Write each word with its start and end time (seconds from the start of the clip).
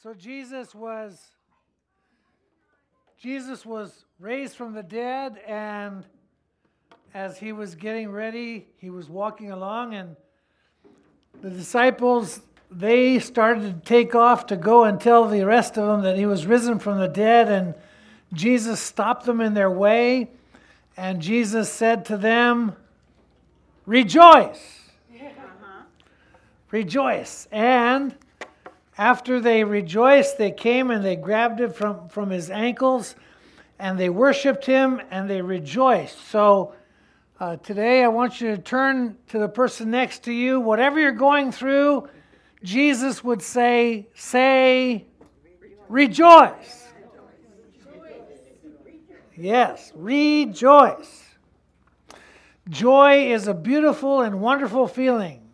So 0.00 0.14
Jesus 0.14 0.76
was 0.76 1.32
Jesus 3.20 3.66
was 3.66 4.04
raised 4.20 4.54
from 4.54 4.72
the 4.72 4.82
dead 4.82 5.40
and 5.44 6.04
as 7.14 7.36
he 7.36 7.50
was 7.50 7.74
getting 7.74 8.08
ready, 8.12 8.68
he 8.76 8.90
was 8.90 9.08
walking 9.08 9.50
along 9.50 9.94
and 9.94 10.14
the 11.42 11.50
disciples 11.50 12.42
they 12.70 13.18
started 13.18 13.62
to 13.62 13.88
take 13.88 14.14
off 14.14 14.46
to 14.46 14.56
go 14.56 14.84
and 14.84 15.00
tell 15.00 15.26
the 15.26 15.44
rest 15.44 15.76
of 15.76 15.88
them 15.88 16.02
that 16.02 16.16
he 16.16 16.26
was 16.26 16.46
risen 16.46 16.78
from 16.78 17.00
the 17.00 17.08
dead 17.08 17.48
and 17.48 17.74
Jesus 18.32 18.80
stopped 18.80 19.24
them 19.24 19.40
in 19.40 19.54
their 19.54 19.70
way 19.70 20.30
and 20.96 21.20
Jesus 21.20 21.72
said 21.72 22.04
to 22.04 22.16
them, 22.16 22.76
"Rejoice." 23.84 24.92
Rejoice. 26.70 27.48
And 27.50 28.14
after 28.98 29.40
they 29.40 29.62
rejoiced, 29.62 30.38
they 30.38 30.50
came 30.50 30.90
and 30.90 31.04
they 31.04 31.14
grabbed 31.14 31.60
it 31.60 31.74
from, 31.74 32.08
from 32.08 32.30
his 32.30 32.50
ankles 32.50 33.14
and 33.78 33.96
they 33.96 34.08
worshiped 34.10 34.66
him 34.66 35.00
and 35.12 35.30
they 35.30 35.40
rejoiced. 35.40 36.18
So 36.28 36.74
uh, 37.38 37.56
today 37.58 38.02
I 38.02 38.08
want 38.08 38.40
you 38.40 38.56
to 38.56 38.60
turn 38.60 39.16
to 39.28 39.38
the 39.38 39.48
person 39.48 39.92
next 39.92 40.24
to 40.24 40.32
you. 40.32 40.58
Whatever 40.58 40.98
you're 40.98 41.12
going 41.12 41.52
through, 41.52 42.08
Jesus 42.64 43.22
would 43.22 43.40
say, 43.40 44.08
say, 44.14 45.06
rejoice. 45.88 46.86
Yes, 49.36 49.92
rejoice. 49.94 51.24
Joy 52.68 53.32
is 53.32 53.46
a 53.46 53.54
beautiful 53.54 54.22
and 54.22 54.40
wonderful 54.40 54.88
feeling 54.88 55.47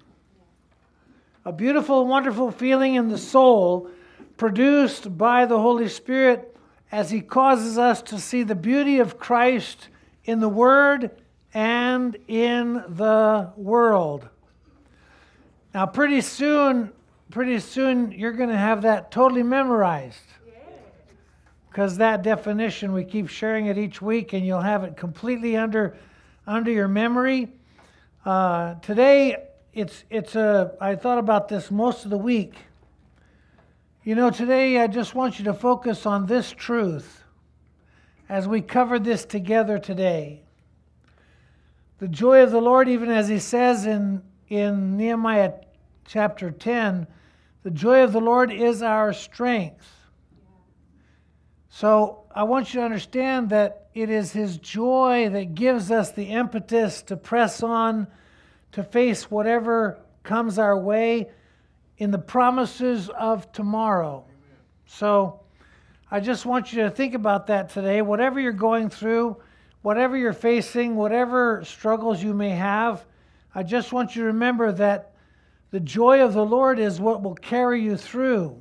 a 1.44 1.52
beautiful, 1.52 2.06
wonderful 2.06 2.50
feeling 2.50 2.94
in 2.94 3.08
the 3.08 3.18
soul 3.18 3.90
produced 4.36 5.16
by 5.18 5.44
the 5.44 5.58
Holy 5.58 5.88
Spirit 5.88 6.56
as 6.90 7.10
He 7.10 7.20
causes 7.20 7.76
us 7.76 8.00
to 8.02 8.18
see 8.18 8.42
the 8.42 8.54
beauty 8.54 8.98
of 8.98 9.18
Christ 9.18 9.88
in 10.24 10.40
the 10.40 10.48
Word 10.48 11.10
and 11.52 12.16
in 12.28 12.74
the 12.74 13.52
world. 13.56 14.28
Now, 15.74 15.86
pretty 15.86 16.22
soon, 16.22 16.92
pretty 17.30 17.60
soon, 17.60 18.12
you're 18.12 18.32
going 18.32 18.48
to 18.48 18.56
have 18.56 18.82
that 18.82 19.10
totally 19.10 19.42
memorized. 19.42 20.18
Because 21.68 21.96
that 21.96 22.22
definition, 22.22 22.92
we 22.92 23.04
keep 23.04 23.28
sharing 23.28 23.66
it 23.66 23.76
each 23.76 24.00
week, 24.00 24.32
and 24.32 24.46
you'll 24.46 24.60
have 24.60 24.84
it 24.84 24.96
completely 24.96 25.56
under, 25.56 25.96
under 26.46 26.70
your 26.70 26.86
memory. 26.86 27.52
Uh, 28.24 28.74
today, 28.74 29.36
it's 29.74 30.04
it's 30.08 30.36
a 30.36 30.72
I 30.80 30.94
thought 30.94 31.18
about 31.18 31.48
this 31.48 31.70
most 31.70 32.04
of 32.04 32.10
the 32.10 32.18
week. 32.18 32.54
You 34.04 34.14
know, 34.14 34.30
today 34.30 34.78
I 34.78 34.86
just 34.86 35.14
want 35.14 35.38
you 35.38 35.44
to 35.46 35.54
focus 35.54 36.06
on 36.06 36.26
this 36.26 36.52
truth 36.52 37.24
as 38.28 38.46
we 38.46 38.60
cover 38.60 38.98
this 38.98 39.24
together 39.24 39.78
today. 39.78 40.42
The 41.98 42.08
joy 42.08 42.42
of 42.42 42.50
the 42.50 42.60
Lord, 42.60 42.88
even 42.88 43.10
as 43.10 43.28
he 43.28 43.38
says 43.38 43.86
in, 43.86 44.22
in 44.48 44.96
Nehemiah 44.96 45.54
chapter 46.06 46.50
10, 46.50 47.06
the 47.62 47.70
joy 47.70 48.02
of 48.04 48.12
the 48.12 48.20
Lord 48.20 48.52
is 48.52 48.82
our 48.82 49.12
strength. 49.12 49.88
So 51.70 52.24
I 52.34 52.42
want 52.42 52.74
you 52.74 52.80
to 52.80 52.84
understand 52.84 53.50
that 53.50 53.88
it 53.94 54.10
is 54.10 54.32
his 54.32 54.58
joy 54.58 55.30
that 55.30 55.54
gives 55.54 55.90
us 55.90 56.12
the 56.12 56.26
impetus 56.26 57.02
to 57.02 57.16
press 57.16 57.62
on 57.62 58.06
to 58.74 58.82
face 58.82 59.30
whatever 59.30 60.00
comes 60.24 60.58
our 60.58 60.76
way 60.76 61.30
in 61.98 62.10
the 62.10 62.18
promises 62.18 63.08
of 63.08 63.50
tomorrow. 63.52 64.24
So 64.86 65.40
I 66.10 66.18
just 66.18 66.44
want 66.44 66.72
you 66.72 66.82
to 66.82 66.90
think 66.90 67.14
about 67.14 67.46
that 67.46 67.70
today. 67.70 68.02
Whatever 68.02 68.40
you're 68.40 68.52
going 68.52 68.90
through, 68.90 69.36
whatever 69.82 70.16
you're 70.16 70.32
facing, 70.32 70.96
whatever 70.96 71.62
struggles 71.64 72.20
you 72.20 72.34
may 72.34 72.50
have, 72.50 73.06
I 73.54 73.62
just 73.62 73.92
want 73.92 74.16
you 74.16 74.22
to 74.22 74.26
remember 74.26 74.72
that 74.72 75.12
the 75.70 75.78
joy 75.78 76.24
of 76.24 76.34
the 76.34 76.44
Lord 76.44 76.80
is 76.80 77.00
what 77.00 77.22
will 77.22 77.36
carry 77.36 77.80
you 77.80 77.96
through. 77.96 78.60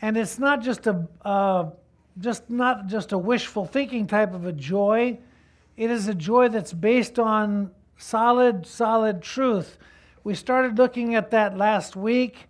And 0.00 0.16
it's 0.16 0.38
not 0.38 0.62
just 0.62 0.86
a 0.86 1.06
uh, 1.22 1.70
just 2.18 2.48
not 2.48 2.86
just 2.86 3.12
a 3.12 3.18
wishful 3.18 3.66
thinking 3.66 4.06
type 4.06 4.32
of 4.32 4.46
a 4.46 4.52
joy. 4.52 5.18
It 5.76 5.90
is 5.90 6.08
a 6.08 6.14
joy 6.14 6.48
that's 6.48 6.72
based 6.72 7.18
on 7.18 7.70
solid, 8.00 8.66
solid 8.66 9.22
truth. 9.22 9.76
We 10.24 10.34
started 10.34 10.78
looking 10.78 11.14
at 11.14 11.30
that 11.30 11.56
last 11.56 11.96
week 11.96 12.48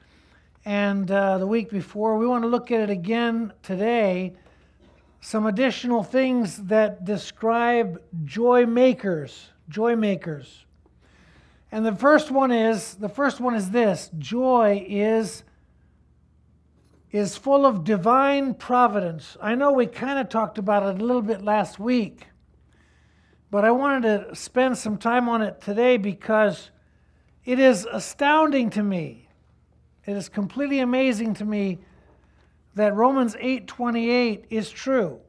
and 0.65 1.11
uh, 1.11 1.39
the 1.39 1.47
week 1.47 1.71
before. 1.71 2.17
We 2.19 2.27
want 2.27 2.45
to 2.45 2.49
look 2.49 2.71
at 2.71 2.81
it 2.81 2.91
again 2.91 3.53
today. 3.63 4.35
Some 5.21 5.47
additional 5.47 6.03
things 6.03 6.57
that 6.65 7.05
describe 7.05 8.01
joy 8.25 8.65
makers, 8.65 9.49
joy 9.69 9.97
makers. 9.97 10.65
And 11.73 11.85
the 11.85 11.95
first 11.95 12.31
one 12.31 12.51
is 12.51 12.95
the 12.95 13.09
first 13.09 13.41
one 13.41 13.55
is 13.55 13.71
this 13.71 14.11
joy 14.19 14.85
is 14.89 15.45
is 17.13 17.37
full 17.37 17.67
of 17.67 17.83
divine 17.83 18.55
providence. 18.55 19.37
I 19.43 19.57
know 19.57 19.73
we 19.73 19.87
kind 19.87 20.19
of 20.19 20.29
talked 20.29 20.59
about 20.59 20.85
it 20.85 21.01
a 21.01 21.05
little 21.05 21.23
bit 21.23 21.43
last 21.43 21.81
week. 21.81 22.30
But 23.51 23.65
I 23.65 23.73
wanted 23.73 24.29
to 24.29 24.35
spend 24.37 24.79
some 24.79 24.97
time 24.97 25.29
on 25.29 25.43
it 25.43 25.61
today 25.61 25.97
because 25.97 26.71
it 27.45 27.59
is 27.59 27.87
astounding 27.91 28.71
to 28.71 28.83
me. 28.83 29.29
It 30.07 30.17
is 30.17 30.29
completely 30.29 30.81
amazing 30.81 31.35
to 31.35 31.45
me 31.45 31.79
that 32.75 32.95
Romans 32.95 33.35
8:28 33.41 34.47
is 34.51 34.71
true. 34.71 35.21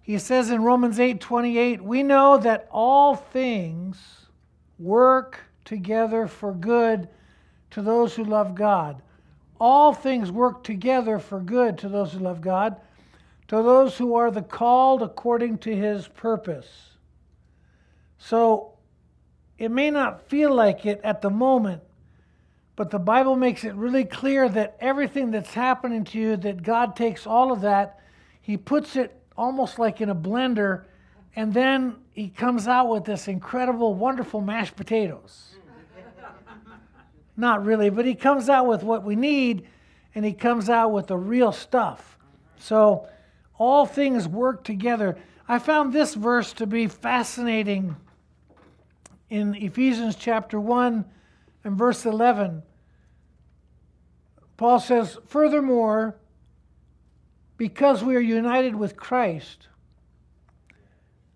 He 0.00 0.18
says 0.18 0.50
in 0.50 0.62
Romans 0.62 0.98
8:28, 0.98 1.82
"We 1.82 2.02
know 2.02 2.38
that 2.38 2.66
all 2.70 3.14
things 3.14 4.26
work 4.78 5.40
together 5.64 6.26
for 6.26 6.52
good 6.52 7.08
to 7.70 7.82
those 7.82 8.16
who 8.16 8.24
love 8.24 8.54
God. 8.54 9.02
All 9.60 9.92
things 9.92 10.32
work 10.32 10.64
together 10.64 11.18
for 11.18 11.38
good 11.38 11.76
to 11.78 11.88
those 11.88 12.14
who 12.14 12.20
love 12.20 12.40
God." 12.40 12.80
To 13.50 13.56
those 13.56 13.98
who 13.98 14.14
are 14.14 14.30
the 14.30 14.42
called 14.42 15.02
according 15.02 15.58
to 15.58 15.74
his 15.74 16.06
purpose. 16.06 16.68
So 18.16 18.74
it 19.58 19.72
may 19.72 19.90
not 19.90 20.28
feel 20.28 20.54
like 20.54 20.86
it 20.86 21.00
at 21.02 21.20
the 21.20 21.30
moment, 21.30 21.82
but 22.76 22.90
the 22.90 23.00
Bible 23.00 23.34
makes 23.34 23.64
it 23.64 23.74
really 23.74 24.04
clear 24.04 24.48
that 24.50 24.76
everything 24.78 25.32
that's 25.32 25.52
happening 25.52 26.04
to 26.04 26.18
you, 26.20 26.36
that 26.36 26.62
God 26.62 26.94
takes 26.94 27.26
all 27.26 27.50
of 27.50 27.62
that, 27.62 27.98
He 28.40 28.56
puts 28.56 28.94
it 28.94 29.20
almost 29.36 29.80
like 29.80 30.00
in 30.00 30.10
a 30.10 30.14
blender, 30.14 30.84
and 31.34 31.52
then 31.52 31.96
He 32.12 32.28
comes 32.28 32.68
out 32.68 32.88
with 32.88 33.04
this 33.04 33.26
incredible, 33.26 33.96
wonderful 33.96 34.40
mashed 34.40 34.76
potatoes. 34.76 35.56
Not 37.36 37.64
really, 37.64 37.90
but 37.90 38.06
He 38.06 38.14
comes 38.14 38.48
out 38.48 38.68
with 38.68 38.84
what 38.84 39.02
we 39.02 39.16
need, 39.16 39.66
and 40.14 40.24
He 40.24 40.34
comes 40.34 40.70
out 40.70 40.92
with 40.92 41.08
the 41.08 41.16
real 41.16 41.50
stuff. 41.50 42.16
So, 42.56 43.08
all 43.60 43.84
things 43.84 44.26
work 44.26 44.64
together. 44.64 45.18
I 45.46 45.58
found 45.58 45.92
this 45.92 46.14
verse 46.14 46.54
to 46.54 46.66
be 46.66 46.88
fascinating 46.88 47.94
in 49.28 49.54
Ephesians 49.54 50.16
chapter 50.16 50.58
1 50.58 51.04
and 51.64 51.76
verse 51.76 52.06
11. 52.06 52.62
Paul 54.56 54.80
says, 54.80 55.18
Furthermore, 55.26 56.16
because 57.58 58.02
we 58.02 58.16
are 58.16 58.20
united 58.20 58.74
with 58.74 58.96
Christ, 58.96 59.68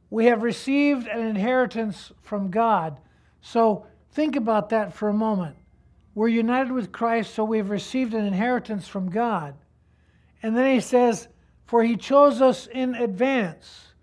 we 0.08 0.24
have 0.26 0.42
received 0.42 1.06
an 1.06 1.26
inheritance 1.26 2.10
from 2.22 2.50
God. 2.50 2.96
So 3.42 3.86
think 4.12 4.34
about 4.34 4.70
that 4.70 4.94
for 4.94 5.10
a 5.10 5.14
moment. 5.14 5.56
We're 6.14 6.28
united 6.28 6.72
with 6.72 6.90
Christ, 6.90 7.34
so 7.34 7.44
we've 7.44 7.68
received 7.68 8.14
an 8.14 8.24
inheritance 8.24 8.88
from 8.88 9.10
God. 9.10 9.56
And 10.42 10.56
then 10.56 10.72
he 10.72 10.80
says, 10.80 11.28
for 11.66 11.82
he 11.82 11.96
chose 11.96 12.40
us 12.40 12.66
in 12.66 12.94
advance. 12.94 13.94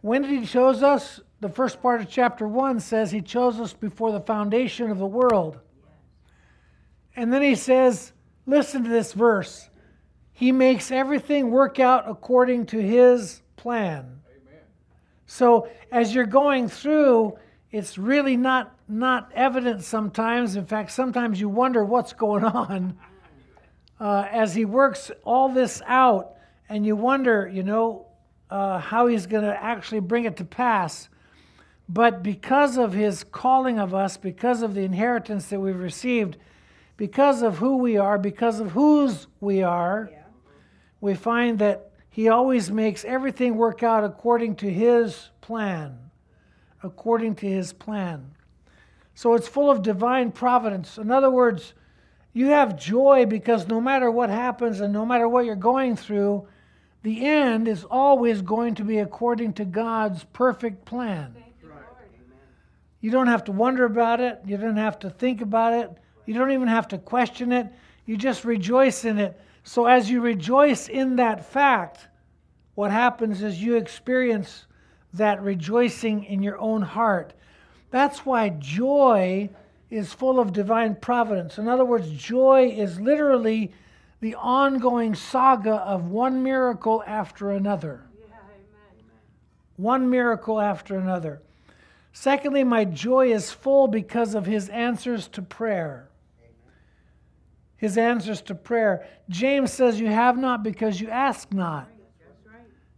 When 0.00 0.22
did 0.22 0.30
he 0.30 0.46
chose 0.46 0.82
us? 0.82 1.20
The 1.40 1.48
first 1.48 1.80
part 1.80 2.00
of 2.00 2.08
chapter 2.08 2.46
1 2.46 2.80
says 2.80 3.10
he 3.10 3.22
chose 3.22 3.58
us 3.60 3.72
before 3.72 4.12
the 4.12 4.20
foundation 4.20 4.90
of 4.90 4.98
the 4.98 5.06
world. 5.06 5.58
And 7.14 7.32
then 7.32 7.42
he 7.42 7.54
says, 7.54 8.12
listen 8.46 8.84
to 8.84 8.90
this 8.90 9.12
verse. 9.12 9.68
He 10.32 10.50
makes 10.50 10.90
everything 10.90 11.50
work 11.50 11.78
out 11.78 12.08
according 12.08 12.66
to 12.66 12.78
his 12.78 13.42
plan. 13.56 14.20
Amen. 14.28 14.60
So 15.26 15.68
as 15.90 16.14
you're 16.14 16.26
going 16.26 16.68
through, 16.68 17.38
it's 17.70 17.96
really 17.96 18.36
not, 18.36 18.76
not 18.88 19.30
evident 19.34 19.82
sometimes. 19.82 20.56
In 20.56 20.66
fact, 20.66 20.90
sometimes 20.90 21.40
you 21.40 21.48
wonder 21.48 21.84
what's 21.84 22.12
going 22.12 22.44
on 22.44 22.98
uh, 24.00 24.26
as 24.30 24.54
he 24.54 24.64
works 24.64 25.10
all 25.24 25.48
this 25.48 25.80
out 25.86 26.32
and 26.72 26.86
you 26.86 26.96
wonder, 26.96 27.46
you 27.52 27.62
know, 27.62 28.06
uh, 28.48 28.78
how 28.78 29.06
he's 29.06 29.26
going 29.26 29.44
to 29.44 29.62
actually 29.62 30.00
bring 30.00 30.24
it 30.24 30.38
to 30.38 30.44
pass. 30.44 31.10
But 31.86 32.22
because 32.22 32.78
of 32.78 32.94
his 32.94 33.24
calling 33.24 33.78
of 33.78 33.94
us, 33.94 34.16
because 34.16 34.62
of 34.62 34.72
the 34.72 34.80
inheritance 34.80 35.48
that 35.48 35.60
we've 35.60 35.78
received, 35.78 36.38
because 36.96 37.42
of 37.42 37.58
who 37.58 37.76
we 37.76 37.98
are, 37.98 38.16
because 38.16 38.58
of 38.58 38.70
whose 38.70 39.26
we 39.38 39.62
are, 39.62 40.08
Yeah. 40.10 40.18
we 41.02 41.14
find 41.14 41.58
that 41.58 41.90
He 42.08 42.28
always 42.28 42.70
makes 42.70 43.04
everything 43.04 43.56
work 43.56 43.82
out 43.82 44.02
according 44.02 44.56
to 44.56 44.70
His 44.70 45.30
plan. 45.42 45.98
According 46.82 47.34
to 47.36 47.46
His 47.46 47.74
plan. 47.74 48.30
So 49.14 49.34
it's 49.34 49.48
full 49.48 49.70
of 49.70 49.82
divine 49.82 50.32
providence. 50.32 50.96
In 50.96 51.10
other 51.10 51.30
words, 51.30 51.74
you 52.32 52.46
have 52.46 52.78
joy 52.78 53.26
because 53.26 53.68
no 53.68 53.78
matter 53.78 54.10
what 54.10 54.30
happens 54.30 54.80
and 54.80 54.90
no 54.92 55.04
matter 55.04 55.28
what 55.28 55.44
you're 55.44 55.54
going 55.54 55.96
through, 55.96 56.46
the 57.02 57.26
end 57.26 57.66
is 57.66 57.84
always 57.84 58.42
going 58.42 58.76
to 58.76 58.84
be 58.84 58.98
according 58.98 59.54
to 59.54 59.64
God's 59.64 60.24
perfect 60.32 60.84
plan. 60.84 61.34
You 63.00 63.10
don't 63.10 63.26
have 63.26 63.44
to 63.44 63.52
wonder 63.52 63.84
about 63.84 64.20
it. 64.20 64.40
You 64.46 64.56
don't 64.56 64.76
have 64.76 65.00
to 65.00 65.10
think 65.10 65.40
about 65.40 65.72
it. 65.72 65.90
You 66.24 66.34
don't 66.34 66.52
even 66.52 66.68
have 66.68 66.86
to 66.88 66.98
question 66.98 67.50
it. 67.50 67.66
You 68.06 68.16
just 68.16 68.44
rejoice 68.44 69.04
in 69.04 69.18
it. 69.18 69.40
So, 69.64 69.86
as 69.86 70.08
you 70.08 70.20
rejoice 70.20 70.88
in 70.88 71.16
that 71.16 71.44
fact, 71.44 72.08
what 72.74 72.90
happens 72.90 73.42
is 73.42 73.62
you 73.62 73.76
experience 73.76 74.66
that 75.14 75.42
rejoicing 75.42 76.24
in 76.24 76.42
your 76.42 76.58
own 76.58 76.82
heart. 76.82 77.34
That's 77.90 78.24
why 78.24 78.50
joy 78.50 79.50
is 79.90 80.12
full 80.12 80.40
of 80.40 80.52
divine 80.52 80.94
providence. 80.94 81.58
In 81.58 81.68
other 81.68 81.84
words, 81.84 82.10
joy 82.10 82.72
is 82.74 83.00
literally 83.00 83.72
the 84.22 84.36
ongoing 84.36 85.16
saga 85.16 85.74
of 85.74 86.06
one 86.06 86.44
miracle 86.44 87.02
after 87.08 87.50
another. 87.50 88.06
One 89.74 90.08
miracle 90.10 90.60
after 90.60 90.96
another. 90.96 91.42
Secondly, 92.12 92.62
my 92.62 92.84
joy 92.84 93.32
is 93.32 93.50
full 93.50 93.88
because 93.88 94.36
of 94.36 94.46
his 94.46 94.68
answers 94.68 95.26
to 95.26 95.42
prayer. 95.42 96.08
His 97.76 97.98
answers 97.98 98.40
to 98.42 98.54
prayer. 98.54 99.08
James 99.28 99.72
says, 99.72 99.98
You 99.98 100.06
have 100.06 100.38
not 100.38 100.62
because 100.62 101.00
you 101.00 101.10
ask 101.10 101.52
not. 101.52 101.88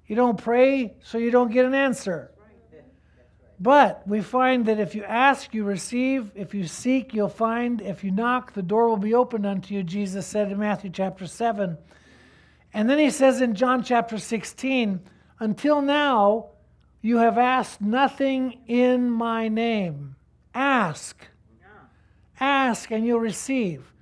You 0.07 0.17
don't 0.17 0.37
pray, 0.37 0.93
so 1.03 1.17
you 1.17 1.31
don't 1.31 1.51
get 1.51 1.65
an 1.65 1.73
answer. 1.73 2.33
But 3.61 4.07
we 4.07 4.21
find 4.21 4.67
that 4.67 4.81
if 4.81 4.95
you 4.95 5.05
ask, 5.05 5.55
you 5.55 5.65
receive. 5.65 6.33
If 6.35 6.55
you 6.55 6.67
seek, 6.67 7.15
you'll 7.15 7.29
find. 7.29 7.81
If 7.81 8.03
you 8.03 8.11
knock, 8.11 8.53
the 8.53 8.63
door 8.63 8.89
will 8.89 8.97
be 8.97 9.15
opened 9.15 9.47
unto 9.47 9.75
you, 9.75 9.83
Jesus 9.83 10.27
said 10.27 10.51
in 10.51 10.59
Matthew 10.59 10.91
chapter 10.91 11.27
7. 11.27 11.79
And 12.73 12.91
then 12.91 12.99
he 12.99 13.11
says 13.11 13.41
in 13.41 13.55
John 13.55 13.85
chapter 13.85 14.19
16, 14.19 15.01
Until 15.39 15.81
now, 15.81 16.49
you 17.01 17.19
have 17.19 17.39
asked 17.39 17.81
nothing 17.81 18.61
in 18.67 19.11
my 19.11 19.49
name. 19.49 20.17
Ask. 20.55 21.29
Ask, 22.41 22.91
and 22.91 23.07
you'll 23.07 23.21
receive, 23.21 23.93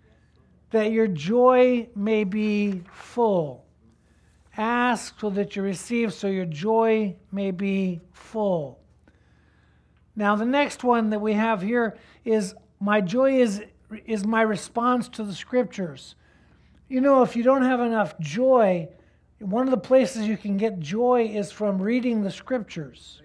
that 0.71 0.91
your 0.91 1.07
joy 1.07 1.89
may 1.95 2.25
be 2.25 2.83
full. 2.93 3.67
Ask 4.57 5.21
so 5.21 5.31
that 5.31 5.57
you 5.57 5.63
receive, 5.63 6.15
so 6.15 6.29
your 6.29 6.47
joy 6.47 7.17
may 7.31 7.51
be 7.51 8.01
full. 8.13 8.82
Now, 10.15 10.37
the 10.37 10.45
next 10.45 10.85
one 10.85 11.11
that 11.11 11.21
we 11.21 11.33
have 11.35 11.63
here 11.63 11.97
is 12.25 12.55
my 12.81 13.01
joy 13.01 13.41
is, 13.41 13.63
is 14.07 14.27
my 14.27 14.43
response 14.43 15.09
to 15.11 15.25
the 15.25 15.35
scriptures. 15.35 16.15
You 16.89 17.01
know, 17.01 17.23
if 17.23 17.35
you 17.37 17.43
don't 17.43 17.63
have 17.63 17.81
enough 17.81 18.19
joy, 18.19 18.89
one 19.39 19.67
of 19.67 19.71
the 19.71 19.79
places 19.79 20.27
you 20.27 20.37
can 20.37 20.57
get 20.57 20.79
joy 20.79 21.31
is 21.33 21.51
from 21.51 21.81
reading 21.81 22.23
the 22.23 22.31
scriptures. 22.31 23.21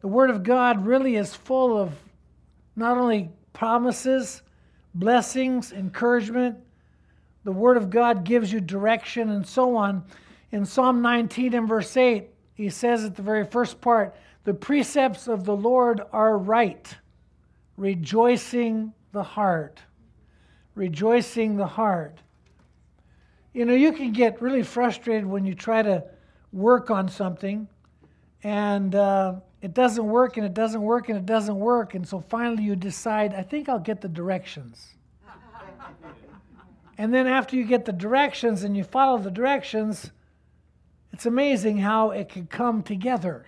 The 0.00 0.08
Word 0.08 0.28
of 0.28 0.42
God 0.42 0.84
really 0.84 1.16
is 1.16 1.34
full 1.34 1.78
of 1.80 1.94
not 2.76 2.98
only 2.98 3.30
promises, 3.52 4.42
blessings, 4.94 5.72
encouragement, 5.72 6.58
the 7.44 7.52
Word 7.52 7.76
of 7.76 7.90
God 7.90 8.24
gives 8.24 8.52
you 8.52 8.60
direction 8.60 9.30
and 9.30 9.46
so 9.46 9.76
on. 9.76 10.04
In 10.50 10.64
Psalm 10.64 11.00
19 11.02 11.54
and 11.54 11.68
verse 11.68 11.96
8, 11.96 12.28
he 12.54 12.70
says 12.70 13.04
at 13.04 13.16
the 13.16 13.22
very 13.22 13.44
first 13.44 13.80
part, 13.80 14.16
the 14.44 14.54
precepts 14.54 15.26
of 15.26 15.44
the 15.44 15.56
Lord 15.56 16.02
are 16.12 16.36
right, 16.36 16.94
rejoicing 17.76 18.92
the 19.12 19.22
heart. 19.22 19.80
Rejoicing 20.74 21.56
the 21.56 21.66
heart. 21.66 22.18
You 23.54 23.64
know, 23.64 23.74
you 23.74 23.92
can 23.92 24.12
get 24.12 24.42
really 24.42 24.62
frustrated 24.62 25.24
when 25.24 25.46
you 25.46 25.54
try 25.54 25.82
to 25.82 26.04
work 26.52 26.90
on 26.90 27.08
something 27.08 27.68
and 28.42 28.94
uh, 28.94 29.36
it 29.62 29.72
doesn't 29.72 30.04
work 30.04 30.36
and 30.36 30.44
it 30.44 30.52
doesn't 30.52 30.82
work 30.82 31.08
and 31.08 31.16
it 31.16 31.24
doesn't 31.24 31.58
work. 31.58 31.94
And 31.94 32.06
so 32.06 32.20
finally 32.20 32.64
you 32.64 32.76
decide, 32.76 33.32
I 33.32 33.42
think 33.42 33.68
I'll 33.68 33.78
get 33.78 34.00
the 34.00 34.08
directions. 34.08 34.94
and 36.98 37.14
then 37.14 37.26
after 37.26 37.56
you 37.56 37.64
get 37.64 37.86
the 37.86 37.92
directions 37.92 38.64
and 38.64 38.76
you 38.76 38.84
follow 38.84 39.18
the 39.18 39.30
directions, 39.30 40.10
it's 41.12 41.24
amazing 41.24 41.78
how 41.78 42.10
it 42.10 42.28
can 42.28 42.46
come 42.46 42.82
together. 42.82 43.46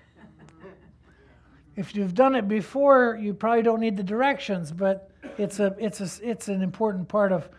If 1.77 1.95
you've 1.95 2.15
done 2.15 2.35
it 2.35 2.49
before, 2.49 3.19
you 3.21 3.35
probably 3.35 3.63
don't 3.63 3.81
need 3.81 3.99
the 3.99 4.03
directions, 4.03 4.73
but 4.73 5.11
it's, 5.37 5.61
a, 5.61 5.77
it's, 5.79 6.01
a, 6.01 6.29
it's 6.29 6.49
an 6.49 6.63
important 6.63 7.07
part 7.07 7.33
of, 7.33 7.51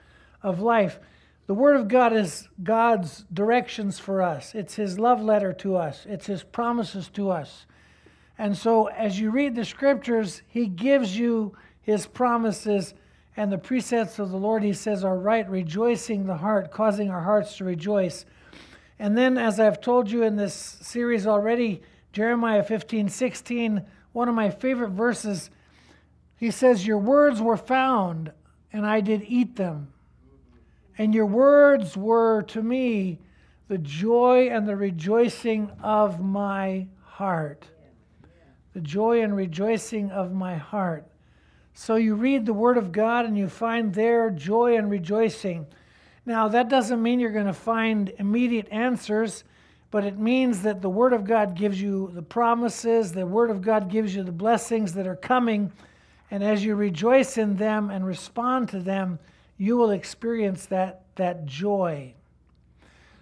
of 0.42 0.60
life. 0.60 1.00
The 1.46 1.54
Word 1.54 1.76
of 1.76 1.88
God 1.88 2.14
is 2.14 2.50
God's 2.64 3.26
directions 3.32 4.00
for 4.00 4.24
us, 4.24 4.56
it's 4.56 4.76
His 4.76 4.98
love 4.98 5.22
letter 5.22 5.54
to 5.54 5.78
us, 5.78 6.06
it's 6.10 6.26
His 6.26 6.44
promises 6.44 7.10
to 7.10 7.30
us. 7.30 7.68
And 8.40 8.58
so, 8.58 8.88
as 8.88 9.20
you 9.20 9.30
read 9.30 9.56
the 9.56 9.66
scriptures, 9.66 10.42
He 10.48 10.66
gives 10.66 11.18
you 11.18 11.56
His 11.82 12.08
promises 12.08 12.96
and 13.36 13.52
the 13.52 13.58
precepts 13.58 14.18
of 14.18 14.32
the 14.32 14.38
Lord, 14.38 14.64
He 14.64 14.74
says, 14.74 15.04
are 15.04 15.18
right, 15.18 15.48
rejoicing 15.48 16.26
the 16.26 16.38
heart, 16.38 16.72
causing 16.72 17.12
our 17.12 17.22
hearts 17.22 17.58
to 17.58 17.66
rejoice. 17.66 18.26
And 18.98 19.16
then, 19.16 19.38
as 19.38 19.60
I've 19.60 19.80
told 19.80 20.10
you 20.10 20.24
in 20.24 20.36
this 20.36 20.56
series 20.56 21.28
already, 21.28 21.84
Jeremiah 22.14 22.64
15 22.64 23.10
16, 23.10 23.86
one 24.18 24.28
of 24.28 24.34
my 24.34 24.50
favorite 24.50 24.90
verses, 24.90 25.52
he 26.38 26.50
says, 26.50 26.88
Your 26.88 26.98
words 26.98 27.40
were 27.40 27.56
found, 27.56 28.32
and 28.74 28.84
I 28.84 29.00
did 29.00 29.22
eat 29.28 29.58
them. 29.58 29.94
And 30.98 31.14
your 31.14 31.28
words 31.28 31.96
were 31.96 32.42
to 32.48 32.64
me 32.64 33.20
the 33.68 33.78
joy 33.78 34.50
and 34.50 34.68
the 34.68 34.76
rejoicing 34.76 35.70
of 35.84 36.20
my 36.20 36.88
heart. 37.04 37.68
The 38.74 38.82
joy 38.82 39.22
and 39.22 39.36
rejoicing 39.36 40.10
of 40.10 40.34
my 40.34 40.56
heart. 40.56 41.06
So 41.76 41.96
you 41.96 42.16
read 42.16 42.48
the 42.48 42.54
Word 42.54 42.78
of 42.78 42.92
God 42.92 43.26
and 43.26 43.38
you 43.38 43.48
find 43.48 43.94
there 43.94 44.32
joy 44.32 44.78
and 44.78 44.90
rejoicing. 44.90 45.68
Now, 46.26 46.48
that 46.48 46.70
doesn't 46.70 47.04
mean 47.04 47.20
you're 47.20 47.30
going 47.30 47.46
to 47.46 47.54
find 47.54 48.12
immediate 48.18 48.68
answers, 48.72 49.44
but 49.90 50.04
it 50.04 50.18
means 50.18 50.64
that 50.64 50.82
the 50.82 50.90
Word 50.90 51.14
of 51.14 51.24
God 51.24 51.56
gives 51.56 51.82
you 51.82 52.12
the 52.14 52.22
promises, 52.22 53.14
the 53.14 53.26
Word 53.26 53.50
of 53.50 53.62
God 53.62 53.90
gives 53.90 54.16
you 54.16 54.24
the 54.24 54.32
blessings 54.32 54.94
that 54.94 55.08
are 55.08 55.16
coming. 55.16 55.72
And 56.30 56.44
as 56.44 56.64
you 56.64 56.76
rejoice 56.76 57.38
in 57.38 57.56
them 57.56 57.90
and 57.90 58.06
respond 58.06 58.70
to 58.70 58.80
them, 58.80 59.20
you 59.58 59.78
will 59.78 59.92
experience 59.92 60.66
that, 60.68 61.04
that 61.16 61.46
joy. 61.46 62.14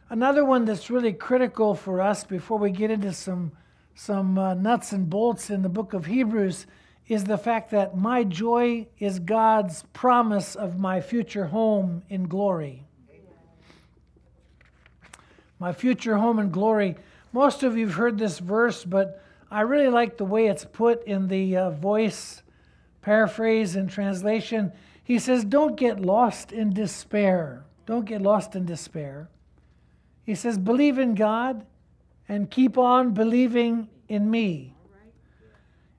Another 0.10 0.43
one 0.43 0.65
that's 0.65 0.89
really 0.89 1.13
critical 1.13 1.75
for 1.75 2.01
us 2.01 2.24
before 2.24 2.57
we 2.57 2.72
get 2.72 2.91
into 2.91 3.13
some, 3.13 3.51
some 3.93 4.38
uh, 4.38 4.53
nuts 4.53 4.91
and 4.91 5.10
bolts 5.10 5.50
in 5.50 5.62
the 5.62 5.69
book 5.69 5.93
of 5.93 6.05
Hebrews 6.05 6.65
is 7.07 7.25
the 7.25 7.38
fact 7.38 7.72
that 7.72 7.95
my 7.95 8.24
joy 8.24 8.88
is 9.00 9.19
God's 9.19 9.84
promise 9.93 10.55
of 10.55 10.77
my 10.77 11.01
future 11.01 11.45
home 11.45 12.03
in 12.10 12.27
glory. 12.27 12.84
My 15.59 15.74
future 15.74 16.17
home 16.17 16.39
in 16.39 16.51
glory. 16.51 16.95
Most 17.31 17.63
of 17.63 17.77
you 17.77 17.88
have 17.88 17.95
heard 17.95 18.17
this 18.17 18.39
verse, 18.39 18.83
but 18.83 19.21
I 19.50 19.62
really 19.62 19.89
like 19.89 20.17
the 20.17 20.25
way 20.25 20.47
it's 20.47 20.65
put 20.65 21.03
in 21.05 21.27
the 21.27 21.57
uh, 21.57 21.69
voice 21.71 22.43
paraphrase 23.01 23.75
and 23.75 23.89
translation. 23.89 24.71
He 25.03 25.19
says, 25.19 25.45
Don't 25.45 25.77
get 25.77 26.00
lost 26.00 26.51
in 26.51 26.74
despair. 26.74 27.63
Don't 27.85 28.05
get 28.05 28.21
lost 28.21 28.55
in 28.55 28.65
despair. 28.65 29.29
He 30.24 30.35
says, 30.35 30.57
Believe 30.57 30.97
in 30.97 31.13
God 31.13 31.65
and 32.27 32.50
keep 32.50 32.77
on 32.77 33.13
believing 33.13 33.88
in 34.09 34.29
me. 34.29 34.74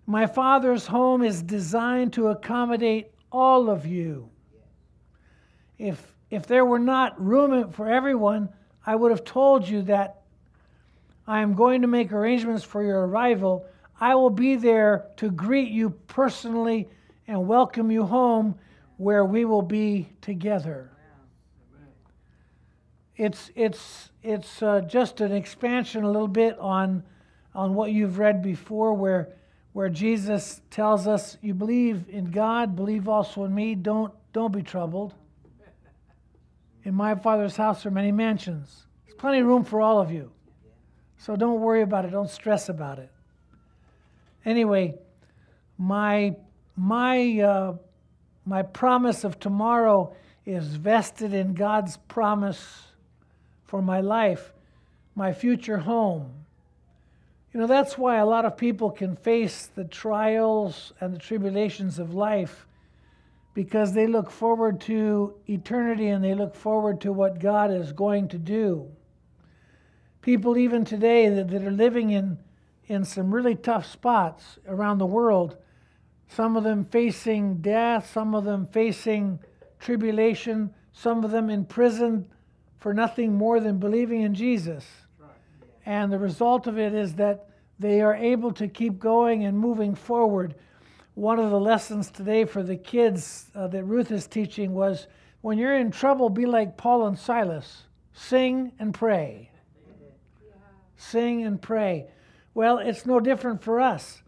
My 0.06 0.26
Father's 0.26 0.86
home 0.86 1.22
is 1.22 1.42
designed 1.42 2.12
to 2.14 2.28
accommodate 2.28 3.10
all 3.32 3.70
of 3.70 3.86
you. 3.86 4.28
If, 5.78 6.14
if 6.30 6.46
there 6.46 6.64
were 6.64 6.78
not 6.78 7.20
room 7.22 7.70
for 7.72 7.88
everyone, 7.88 8.48
I 8.87 8.95
would 8.95 9.11
have 9.11 9.25
told 9.25 9.69
you 9.69 9.83
that 9.83 10.23
I 11.26 11.40
am 11.40 11.55
going 11.55 11.83
to 11.83 11.88
make 11.88 12.12
arrangements 12.12 12.62
for 12.62 12.85
your 12.85 13.07
arrival. 13.07 13.66
I 14.00 14.14
will 14.14 14.31
be 14.31 14.55
there 14.55 15.07
to 15.16 15.31
greet 15.31 15.71
you 15.71 15.90
personally 15.90 16.88
and 17.26 17.49
welcome 17.49 17.90
you 17.90 18.05
home 18.05 18.55
where 18.97 19.25
we 19.25 19.45
will 19.45 19.62
be 19.62 20.09
together. 20.21 20.90
It's, 23.16 23.50
it's, 23.57 24.11
it's 24.23 24.62
uh, 24.62 24.83
just 24.83 25.21
an 25.21 25.33
expansion 25.33 26.05
a 26.05 26.11
little 26.11 26.28
bit 26.28 26.57
on, 26.59 27.02
on 27.55 27.75
what 27.75 27.90
you've 27.90 28.19
read 28.19 28.43
before, 28.43 28.93
where, 28.95 29.31
where 29.73 29.88
Jesus 29.88 30.61
tells 30.71 31.09
us, 31.09 31.38
You 31.40 31.55
believe 31.55 32.05
in 32.11 32.31
God, 32.31 32.76
believe 32.76 33.09
also 33.09 33.45
in 33.45 33.55
me, 33.55 33.75
don't, 33.75 34.12
don't 34.33 34.52
be 34.52 34.62
troubled. 34.62 35.14
In 36.87 36.95
my 36.95 37.16
Father's 37.16 37.57
house 37.57 37.85
are 37.85 37.90
many 37.90 38.12
mansions. 38.12 38.87
There's 39.05 39.16
plenty 39.16 39.40
of 39.40 39.47
room 39.47 39.64
for 39.64 39.81
all 39.81 40.00
of 40.00 40.12
you. 40.12 40.31
So 41.19 41.35
don't 41.35 41.61
worry 41.61 41.83
about 41.83 42.05
it. 42.05 42.12
Don't 42.12 42.31
stress 42.31 42.69
about 42.69 43.00
it. 43.00 43.11
Anyway, 44.45 44.95
my 45.78 46.37
my 46.76 47.40
uh, 47.40 47.73
my 48.45 48.62
promise 48.62 49.25
of 49.25 49.40
tomorrow 49.40 50.14
is 50.45 50.76
vested 50.76 51.35
in 51.35 51.55
God's 51.55 51.97
promise 52.07 52.85
for 53.64 53.83
my 53.83 54.00
life, 54.00 54.52
my 55.16 55.33
future 55.33 55.78
home. 55.78 56.31
You 57.52 57.59
know, 57.59 57.66
that's 57.66 57.99
why 57.99 58.19
a 58.19 58.26
lot 58.26 58.45
of 58.45 58.57
people 58.57 58.93
can 58.93 59.16
face 59.16 59.66
the 59.75 59.87
trials 59.87 60.93
and 61.00 61.12
the 61.12 61.19
tribulations 61.19 61.99
of 61.99 62.14
life 62.14 62.64
because 63.56 63.94
they 63.94 64.06
look 64.06 64.30
forward 64.30 64.78
to 64.82 65.34
eternity 65.48 66.08
and 66.08 66.22
they 66.22 66.34
look 66.34 66.54
forward 66.54 67.00
to 67.00 67.10
what 67.10 67.38
God 67.38 67.72
is 67.72 67.90
going 67.90 68.28
to 68.28 68.36
do. 68.36 68.86
People, 70.20 70.58
even 70.58 70.84
today, 70.84 71.30
that, 71.30 71.48
that 71.48 71.64
are 71.64 71.70
living 71.70 72.10
in, 72.10 72.36
in 72.88 73.02
some 73.02 73.34
really 73.34 73.54
tough 73.54 73.86
spots 73.86 74.58
around 74.68 74.98
the 74.98 75.06
world, 75.06 75.56
some 76.28 76.54
of 76.54 76.64
them 76.64 76.84
facing 76.84 77.62
death, 77.62 78.12
some 78.12 78.34
of 78.34 78.44
them 78.44 78.68
facing 78.72 79.38
tribulation, 79.80 80.68
some 80.92 81.25
of 81.25 81.30
them 81.30 81.48
in 81.48 81.64
prison 81.64 82.26
for 82.78 82.92
nothing 82.92 83.32
more 83.32 83.58
than 83.58 83.78
believing 83.78 84.20
in 84.20 84.34
Jesus. 84.34 84.84
And 85.86 86.12
the 86.12 86.18
result 86.18 86.66
of 86.66 86.78
it 86.78 86.92
is 86.92 87.14
that 87.14 87.48
they 87.78 88.02
are 88.02 88.14
able 88.14 88.52
to 88.52 88.68
keep 88.68 88.98
going 88.98 89.46
and 89.46 89.58
moving 89.58 89.94
forward. 89.94 90.56
One 91.16 91.38
of 91.38 91.50
the 91.50 91.58
lessons 91.58 92.11
today 92.11 92.44
for 92.44 92.62
the 92.62 92.76
kids 92.76 93.46
uh, 93.54 93.68
that 93.68 93.85
Ruth 93.85 94.12
is 94.12 94.26
teaching 94.26 94.75
was 94.75 95.06
when 95.40 95.56
you're 95.56 95.75
in 95.75 95.90
trouble, 95.90 96.28
be 96.28 96.44
like 96.44 96.76
Paul 96.76 97.06
and 97.06 97.18
Silas 97.18 97.85
sing 98.12 98.73
and 98.78 98.92
pray. 98.92 99.50
Sing 100.99 101.42
and 101.42 101.61
pray. 101.61 102.08
Well, 102.52 102.76
it's 102.76 103.06
no 103.06 103.18
different 103.18 103.62
for 103.62 103.80
us. 103.80 104.20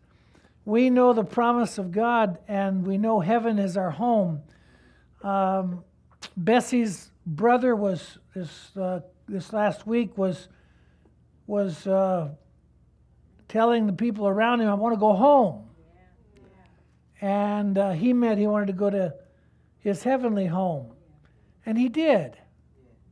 We 0.65 0.89
know 0.89 1.13
the 1.13 1.25
promise 1.25 1.77
of 1.77 1.93
God 1.93 2.39
and 2.49 2.87
we 2.87 2.97
know 2.97 3.21
heaven 3.21 3.59
is 3.59 3.77
our 3.77 3.91
home. 3.91 4.41
Um, 5.23 5.85
Bessie's 6.39 7.11
brother 7.27 7.77
was 7.77 8.17
this 8.35 8.75
uh, 8.79 9.01
this 9.29 9.53
last 9.53 9.87
week 9.87 10.17
was 10.17 10.49
was 11.47 11.87
uh, 11.87 12.31
telling 13.47 13.87
the 13.87 13.93
people 13.93 14.27
around 14.27 14.63
him, 14.63 14.71
"I 14.71 14.75
want 14.75 14.95
to 14.95 14.99
go 14.99 15.13
home." 15.13 15.68
And 17.21 17.77
uh, 17.77 17.93
he 17.93 18.13
meant 18.13 18.39
he 18.39 18.47
wanted 18.47 18.67
to 18.67 18.73
go 18.73 18.91
to 18.91 19.15
his 19.79 20.03
heavenly 20.03 20.47
home, 20.47 20.93
and 21.67 21.79
he 21.79 21.89
did. 21.89 22.37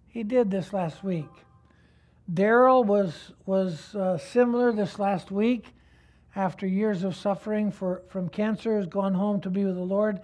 He 0.09 0.23
did 0.23 0.51
this 0.51 0.73
last 0.73 1.03
week. 1.03 1.29
Daryl 2.33 2.85
was 2.85 3.33
was 3.45 3.95
uh, 3.95 4.19
similar 4.19 4.73
this 4.73 4.99
last 4.99 5.31
week, 5.31 5.75
after 6.37 6.67
years 6.67 7.03
of 7.03 7.17
suffering 7.17 7.73
for, 7.73 8.03
from 8.09 8.29
cancer, 8.29 8.77
has 8.77 8.87
gone 8.87 9.15
home 9.15 9.41
to 9.41 9.51
be 9.51 9.65
with 9.65 9.75
the 9.75 9.81
Lord. 9.81 10.21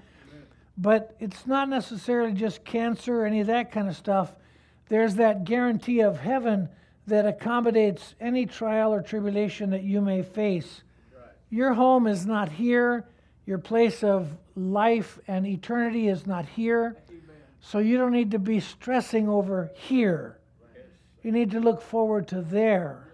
But 0.77 1.17
it's 1.21 1.47
not 1.47 1.69
necessarily 1.69 2.33
just 2.33 2.65
cancer 2.65 3.23
or 3.23 3.27
any 3.27 3.41
of 3.41 3.47
that 3.49 3.73
kind 3.73 3.89
of 3.89 3.97
stuff. 3.97 4.33
There's 4.89 5.17
that 5.17 5.45
guarantee 5.45 6.01
of 6.01 6.19
heaven 6.19 6.69
that 7.07 7.27
accommodates 7.27 8.15
any 8.21 8.47
trial 8.47 8.93
or 8.93 9.03
tribulation 9.03 9.71
that 9.71 9.83
you 9.83 10.01
may 10.01 10.23
face. 10.23 10.83
Right. 11.15 11.33
Your 11.51 11.75
home 11.75 12.07
is 12.07 12.27
not 12.27 12.51
here. 12.51 13.07
Your 13.53 13.59
place 13.59 14.03
of 14.03 14.35
life 14.57 15.19
and 15.29 15.47
eternity 15.47 16.09
is 16.09 16.27
not 16.27 16.47
here. 16.47 16.97
So 17.61 17.81
you 17.81 17.99
don't 17.99 18.13
need 18.13 18.31
to 18.31 18.39
be 18.39 18.61
stressing 18.61 19.29
over 19.29 19.71
here. 19.75 20.39
You 21.23 21.33
need 21.33 21.51
to 21.51 21.61
look 21.61 21.83
forward 21.83 22.29
to 22.29 22.41
there. 22.41 23.13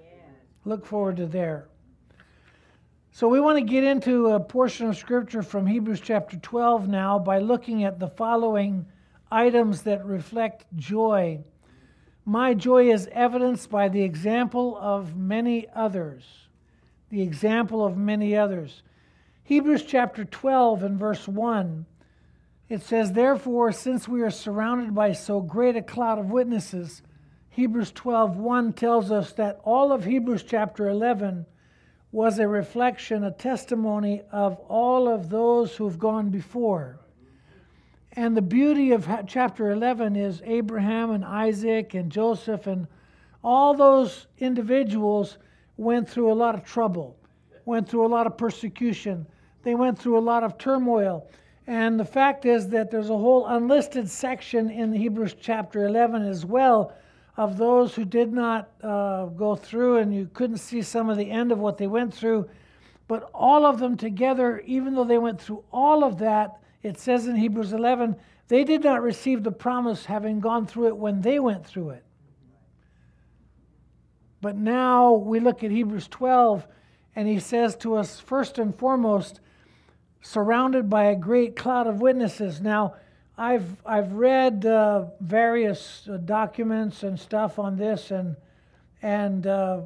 Look 0.64 0.87
forward 0.87 1.16
to 1.16 1.26
there. 1.26 1.66
So 3.11 3.26
we 3.26 3.40
want 3.40 3.59
to 3.59 3.64
get 3.64 3.83
into 3.83 4.28
a 4.28 4.38
portion 4.38 4.87
of 4.87 4.97
scripture 4.97 5.42
from 5.42 5.66
Hebrews 5.66 6.02
chapter 6.04 6.37
12 6.37 6.87
now 6.87 7.18
by 7.18 7.40
looking 7.40 7.83
at 7.83 7.99
the 7.99 8.07
following 8.07 8.87
items 9.33 9.83
that 9.83 10.07
reflect 10.07 10.66
joy. 10.76 11.40
My 12.25 12.54
joy 12.54 12.92
is 12.92 13.09
evidenced 13.11 13.71
by 13.71 13.88
the 13.88 14.04
example 14.04 14.78
of 14.80 15.16
many 15.16 15.66
others. 15.75 16.23
The 17.11 17.23
example 17.23 17.85
of 17.85 17.97
many 17.97 18.37
others. 18.37 18.85
Hebrews 19.49 19.85
chapter 19.85 20.26
12 20.26 20.83
and 20.83 20.99
verse 20.99 21.26
1. 21.26 21.87
It 22.69 22.83
says, 22.83 23.12
Therefore, 23.12 23.73
since 23.73 24.07
we 24.07 24.21
are 24.21 24.31
surrounded 24.31 24.95
by 24.95 25.12
so 25.12 25.40
great 25.40 25.75
a 25.75 25.81
cloud 25.81 26.19
of 26.19 26.26
witnesses, 26.26 27.00
Hebrews 27.49 27.90
12 27.93 28.37
1 28.37 28.75
tells 28.75 29.11
us 29.11 29.33
that 29.33 29.59
all 29.64 29.90
of 29.90 30.05
Hebrews 30.05 30.43
chapter 30.43 30.90
11 30.90 31.47
was 32.12 32.38
a 32.38 32.47
reflection, 32.47 33.25
a 33.25 33.31
testimony 33.31 34.21
of 34.31 34.59
all 34.69 35.09
of 35.09 35.31
those 35.31 35.75
who've 35.75 35.99
gone 35.99 36.28
before. 36.28 36.99
And 38.12 38.37
the 38.37 38.43
beauty 38.43 38.93
of 38.93 39.09
chapter 39.26 39.71
11 39.71 40.14
is 40.14 40.43
Abraham 40.45 41.11
and 41.11 41.25
Isaac 41.25 41.95
and 41.95 42.12
Joseph 42.12 42.67
and 42.67 42.87
all 43.43 43.73
those 43.73 44.26
individuals 44.37 45.38
went 45.78 46.07
through 46.07 46.31
a 46.31 46.35
lot 46.35 46.55
of 46.55 46.64
trouble, 46.64 47.17
went 47.64 47.88
through 47.88 48.05
a 48.05 48.09
lot 48.09 48.26
of 48.26 48.37
persecution, 48.37 49.26
they 49.62 49.75
went 49.75 49.99
through 49.99 50.19
a 50.19 50.21
lot 50.21 50.43
of 50.45 50.59
turmoil. 50.59 51.29
And 51.67 52.00
the 52.00 52.05
fact 52.05 52.47
is 52.47 52.69
that 52.69 52.91
there's 52.91 53.11
a 53.11 53.17
whole 53.17 53.47
unlisted 53.47 54.09
section 54.09 54.71
in 54.71 54.93
Hebrews 54.93 55.37
chapter 55.38 55.87
11 55.87 56.23
as 56.23 56.47
well 56.47 56.95
of 57.37 57.57
those 57.57 57.95
who 57.95 58.05
did 58.05 58.33
not 58.33 58.71
uh, 58.83 59.27
go 59.27 59.55
through, 59.55 59.99
and 59.99 60.15
you 60.15 60.29
couldn't 60.35 60.59
see 60.59 60.83
some 60.83 61.09
of 61.09 61.17
the 61.17 61.31
end 61.31 61.53
of 61.53 61.59
what 61.59 61.79
they 61.79 61.87
went 61.87 62.12
through. 62.12 62.49
But 63.07 63.31
all 63.33 63.65
of 63.65 63.79
them 63.79 63.97
together, 63.97 64.61
even 64.67 64.95
though 64.95 65.05
they 65.05 65.19
went 65.19 65.41
through 65.41 65.62
all 65.73 66.05
of 66.05 66.19
that, 66.19 66.59
it 66.83 66.99
says 66.99 67.27
in 67.27 67.37
Hebrews 67.37 67.73
11, 67.73 68.17
they 68.49 68.65
did 68.65 68.83
not 68.83 69.03
receive 69.03 69.43
the 69.43 69.53
promise 69.53 70.05
having 70.05 70.41
gone 70.41 70.67
through 70.67 70.88
it 70.88 70.97
when 70.97 71.21
they 71.21 71.38
went 71.38 71.65
through 71.67 71.91
it. 71.91 72.05
But 74.41 74.57
now 74.57 75.12
we 75.12 75.38
look 75.38 75.62
at 75.62 75.71
Hebrews 75.71 76.09
12, 76.09 76.67
and 77.15 77.29
he 77.29 77.38
says 77.41 77.77
to 77.77 77.97
us, 77.97 78.19
first 78.19 78.59
and 78.59 78.75
foremost, 78.75 79.41
surrounded 80.21 80.91
by 80.91 81.05
a 81.05 81.17
great 81.17 81.57
cloud 81.57 81.87
of 81.87 82.01
witnesses. 82.01 82.61
Now, 82.61 82.95
I've 83.37 83.77
I've 83.87 84.13
read 84.13 84.67
uh, 84.67 85.07
various 85.21 86.09
uh, 86.09 86.17
documents 86.17 87.05
and 87.05 87.19
stuff 87.19 87.59
on 87.59 87.77
this, 87.77 88.11
and 88.11 88.37
and 89.01 89.47
uh, 89.47 89.83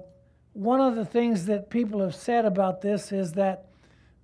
one 0.55 0.81
of 0.81 0.97
the 0.97 1.05
things 1.05 1.47
that 1.47 1.69
people 1.69 2.01
have 2.01 2.15
said 2.15 2.45
about 2.47 2.81
this 2.81 3.13
is 3.13 3.33
that 3.33 3.67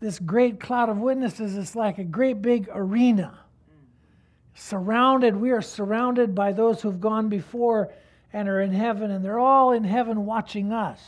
this 0.01 0.19
great 0.19 0.61
cloud 0.61 0.89
of 0.89 0.99
witnesses 0.99 1.57
is 1.57 1.77
like 1.77 1.99
a 1.99 2.05
great 2.05 2.41
big 2.41 2.69
arena, 2.73 3.39
surrounded. 4.55 5.37
We 5.37 5.51
are 5.51 5.63
surrounded 5.63 6.35
by 6.35 6.53
those 6.53 6.81
who've 6.81 7.01
gone 7.01 7.29
before 7.29 7.93
and 8.33 8.49
are 8.49 8.61
in 8.61 8.73
heaven, 8.73 9.11
and 9.11 9.23
they're 9.25 9.39
all 9.39 9.73
in 9.73 9.85
heaven 9.85 10.25
watching 10.25 10.73
us. 10.73 11.01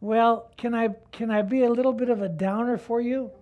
Well, 0.00 0.50
can 0.56 0.74
I 0.74 0.90
can 1.10 1.30
I 1.30 1.42
be 1.42 1.64
a 1.64 1.70
little 1.70 1.92
bit 1.92 2.10
of 2.10 2.22
a 2.22 2.28
downer 2.28 2.76
for 2.76 3.00
you? 3.00 3.32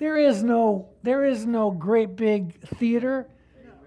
There 0.00 0.16
is 0.16 0.42
no, 0.42 0.88
there 1.02 1.26
is 1.26 1.44
no 1.44 1.70
great 1.70 2.16
big 2.16 2.58
theater. 2.78 3.28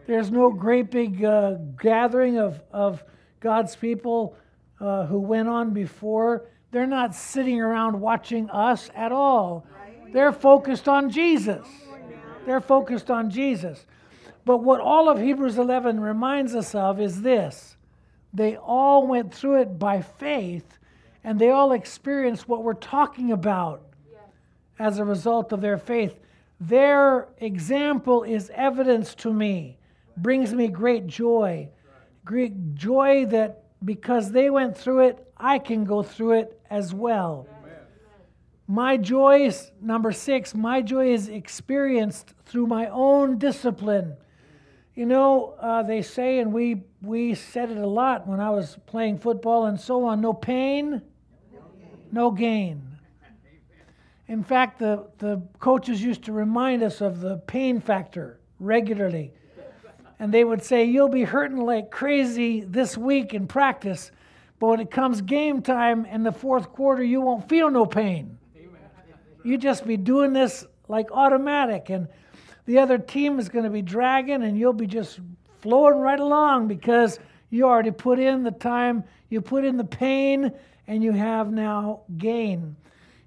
There's 0.05 0.29
no 0.29 0.51
great 0.51 0.91
big 0.91 1.25
uh, 1.25 1.55
gathering 1.81 2.37
of, 2.37 2.61
of 2.71 3.03
God's 3.39 3.75
people 3.75 4.35
uh, 4.79 5.07
who 5.07 5.19
went 5.19 5.49
on 5.49 5.73
before. 5.73 6.51
They're 6.69 6.85
not 6.85 7.15
sitting 7.15 7.59
around 7.59 7.99
watching 7.99 8.47
us 8.51 8.91
at 8.95 9.11
all. 9.11 9.65
They're 10.11 10.31
focused 10.31 10.87
on 10.87 11.09
Jesus. 11.09 11.65
They're 12.45 12.61
focused 12.61 13.09
on 13.09 13.31
Jesus. 13.31 13.87
But 14.45 14.57
what 14.57 14.81
all 14.81 15.09
of 15.09 15.19
Hebrews 15.19 15.57
11 15.57 15.99
reminds 15.99 16.53
us 16.53 16.75
of 16.75 17.01
is 17.01 17.23
this 17.23 17.75
they 18.35 18.55
all 18.55 19.07
went 19.07 19.33
through 19.33 19.61
it 19.61 19.79
by 19.79 20.01
faith, 20.01 20.77
and 21.23 21.39
they 21.39 21.49
all 21.49 21.71
experienced 21.71 22.47
what 22.47 22.63
we're 22.63 22.75
talking 22.75 23.31
about 23.31 23.81
as 24.83 24.99
a 24.99 25.05
result 25.05 25.53
of 25.53 25.61
their 25.61 25.77
faith. 25.77 26.19
Their 26.59 27.29
example 27.37 28.23
is 28.23 28.51
evidence 28.53 29.15
to 29.15 29.31
me, 29.31 29.77
brings 30.17 30.53
me 30.53 30.67
great 30.67 31.07
joy. 31.07 31.69
Great 32.25 32.75
joy 32.75 33.25
that 33.27 33.63
because 33.85 34.31
they 34.31 34.49
went 34.49 34.77
through 34.77 35.07
it, 35.07 35.25
I 35.37 35.59
can 35.59 35.85
go 35.85 36.03
through 36.03 36.33
it 36.33 36.61
as 36.69 36.93
well. 36.93 37.47
My 38.67 38.97
joy 38.97 39.45
is, 39.45 39.71
number 39.81 40.11
six, 40.11 40.53
my 40.53 40.81
joy 40.81 41.13
is 41.13 41.29
experienced 41.29 42.33
through 42.45 42.67
my 42.67 42.87
own 42.87 43.37
discipline. 43.37 44.17
You 44.95 45.05
know, 45.05 45.55
uh, 45.61 45.83
they 45.83 46.01
say, 46.01 46.39
and 46.39 46.51
we, 46.51 46.83
we 47.01 47.35
said 47.35 47.71
it 47.71 47.77
a 47.77 47.87
lot 47.87 48.27
when 48.27 48.41
I 48.41 48.49
was 48.49 48.77
playing 48.85 49.19
football 49.19 49.65
and 49.65 49.79
so 49.79 50.03
on 50.05 50.19
no 50.19 50.33
pain, 50.33 51.01
no 52.11 52.31
gain. 52.31 52.92
In 54.33 54.43
fact, 54.43 54.79
the, 54.79 55.05
the 55.19 55.43
coaches 55.59 56.01
used 56.01 56.23
to 56.23 56.31
remind 56.31 56.81
us 56.81 57.01
of 57.01 57.21
the 57.21 57.37
pain 57.45 57.79
factor 57.79 58.39
regularly. 58.59 59.31
And 60.17 60.33
they 60.33 60.43
would 60.43 60.63
say, 60.63 60.85
You'll 60.85 61.07
be 61.07 61.23
hurting 61.23 61.57
like 61.57 61.91
crazy 61.91 62.61
this 62.61 62.97
week 62.97 63.35
in 63.35 63.45
practice, 63.45 64.11
but 64.57 64.69
when 64.69 64.79
it 64.79 64.89
comes 64.89 65.21
game 65.21 65.61
time 65.61 66.05
in 66.05 66.23
the 66.23 66.31
fourth 66.31 66.71
quarter, 66.71 67.03
you 67.03 67.21
won't 67.21 67.47
feel 67.47 67.69
no 67.69 67.85
pain. 67.85 68.39
You 69.43 69.59
just 69.59 69.85
be 69.85 69.97
doing 69.97 70.33
this 70.33 70.65
like 70.87 71.11
automatic, 71.11 71.91
and 71.91 72.07
the 72.65 72.79
other 72.79 72.97
team 72.97 73.37
is 73.37 73.49
going 73.49 73.65
to 73.65 73.69
be 73.69 73.83
dragging, 73.83 74.41
and 74.41 74.57
you'll 74.57 74.73
be 74.73 74.87
just 74.87 75.19
flowing 75.61 75.99
right 75.99 76.19
along 76.19 76.69
because 76.69 77.19
you 77.51 77.65
already 77.65 77.91
put 77.91 78.17
in 78.17 78.41
the 78.41 78.49
time, 78.49 79.03
you 79.29 79.41
put 79.41 79.63
in 79.63 79.77
the 79.77 79.83
pain, 79.83 80.51
and 80.87 81.03
you 81.03 81.11
have 81.11 81.51
now 81.51 82.01
gain. 82.17 82.75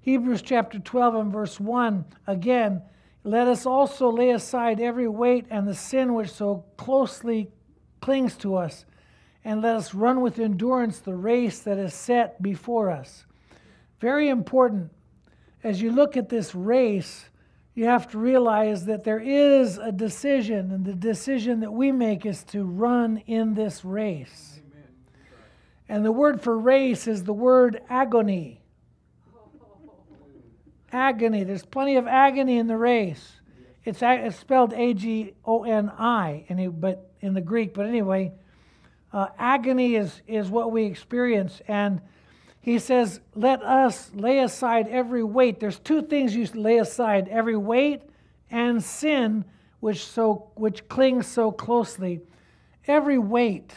Hebrews 0.07 0.41
chapter 0.41 0.79
12 0.79 1.15
and 1.15 1.33
verse 1.33 1.59
1 1.59 2.05
again, 2.27 2.81
let 3.25 3.45
us 3.49 3.65
also 3.65 4.09
lay 4.09 4.29
aside 4.29 4.79
every 4.79 5.09
weight 5.09 5.47
and 5.49 5.67
the 5.67 5.75
sin 5.75 6.13
which 6.13 6.29
so 6.29 6.63
closely 6.77 7.49
clings 7.99 8.37
to 8.37 8.55
us, 8.55 8.85
and 9.43 9.61
let 9.61 9.75
us 9.75 9.93
run 9.93 10.21
with 10.21 10.39
endurance 10.39 10.99
the 10.99 11.13
race 11.13 11.59
that 11.59 11.77
is 11.77 11.93
set 11.93 12.41
before 12.41 12.89
us. 12.89 13.25
Very 13.99 14.29
important. 14.29 14.91
As 15.61 15.81
you 15.81 15.91
look 15.91 16.15
at 16.15 16.29
this 16.29 16.55
race, 16.55 17.25
you 17.75 17.83
have 17.83 18.09
to 18.11 18.17
realize 18.17 18.85
that 18.85 19.03
there 19.03 19.19
is 19.19 19.77
a 19.77 19.91
decision, 19.91 20.71
and 20.71 20.85
the 20.85 20.95
decision 20.95 21.59
that 21.59 21.73
we 21.73 21.91
make 21.91 22.25
is 22.25 22.45
to 22.45 22.63
run 22.63 23.17
in 23.27 23.55
this 23.55 23.83
race. 23.83 24.61
Amen. 24.71 24.87
And 25.89 26.05
the 26.05 26.13
word 26.13 26.39
for 26.39 26.57
race 26.57 27.07
is 27.07 27.25
the 27.25 27.33
word 27.33 27.81
agony 27.89 28.56
agony. 30.91 31.43
There's 31.43 31.65
plenty 31.65 31.95
of 31.95 32.07
agony 32.07 32.57
in 32.57 32.67
the 32.67 32.77
race. 32.77 33.33
It's, 33.85 33.99
it's 34.01 34.37
spelled 34.37 34.73
A 34.73 34.93
G 34.93 35.33
O 35.45 35.63
N 35.63 35.89
I, 35.97 36.45
but 36.73 37.11
in 37.21 37.33
the 37.33 37.41
Greek. 37.41 37.73
But 37.73 37.85
anyway, 37.85 38.33
uh, 39.13 39.27
agony 39.37 39.95
is 39.95 40.21
is 40.27 40.49
what 40.49 40.71
we 40.71 40.83
experience, 40.83 41.61
and 41.67 42.01
he 42.59 42.79
says, 42.79 43.21
"Let 43.33 43.63
us 43.63 44.11
lay 44.13 44.39
aside 44.39 44.87
every 44.89 45.23
weight." 45.23 45.59
There's 45.59 45.79
two 45.79 46.01
things 46.01 46.35
you 46.35 46.45
lay 46.53 46.79
aside: 46.79 47.29
every 47.29 47.55
weight 47.55 48.01
and 48.51 48.83
sin, 48.83 49.45
which 49.79 50.05
so 50.05 50.51
which 50.55 50.87
clings 50.89 51.27
so 51.27 51.51
closely. 51.51 52.21
Every 52.87 53.17
weight. 53.17 53.73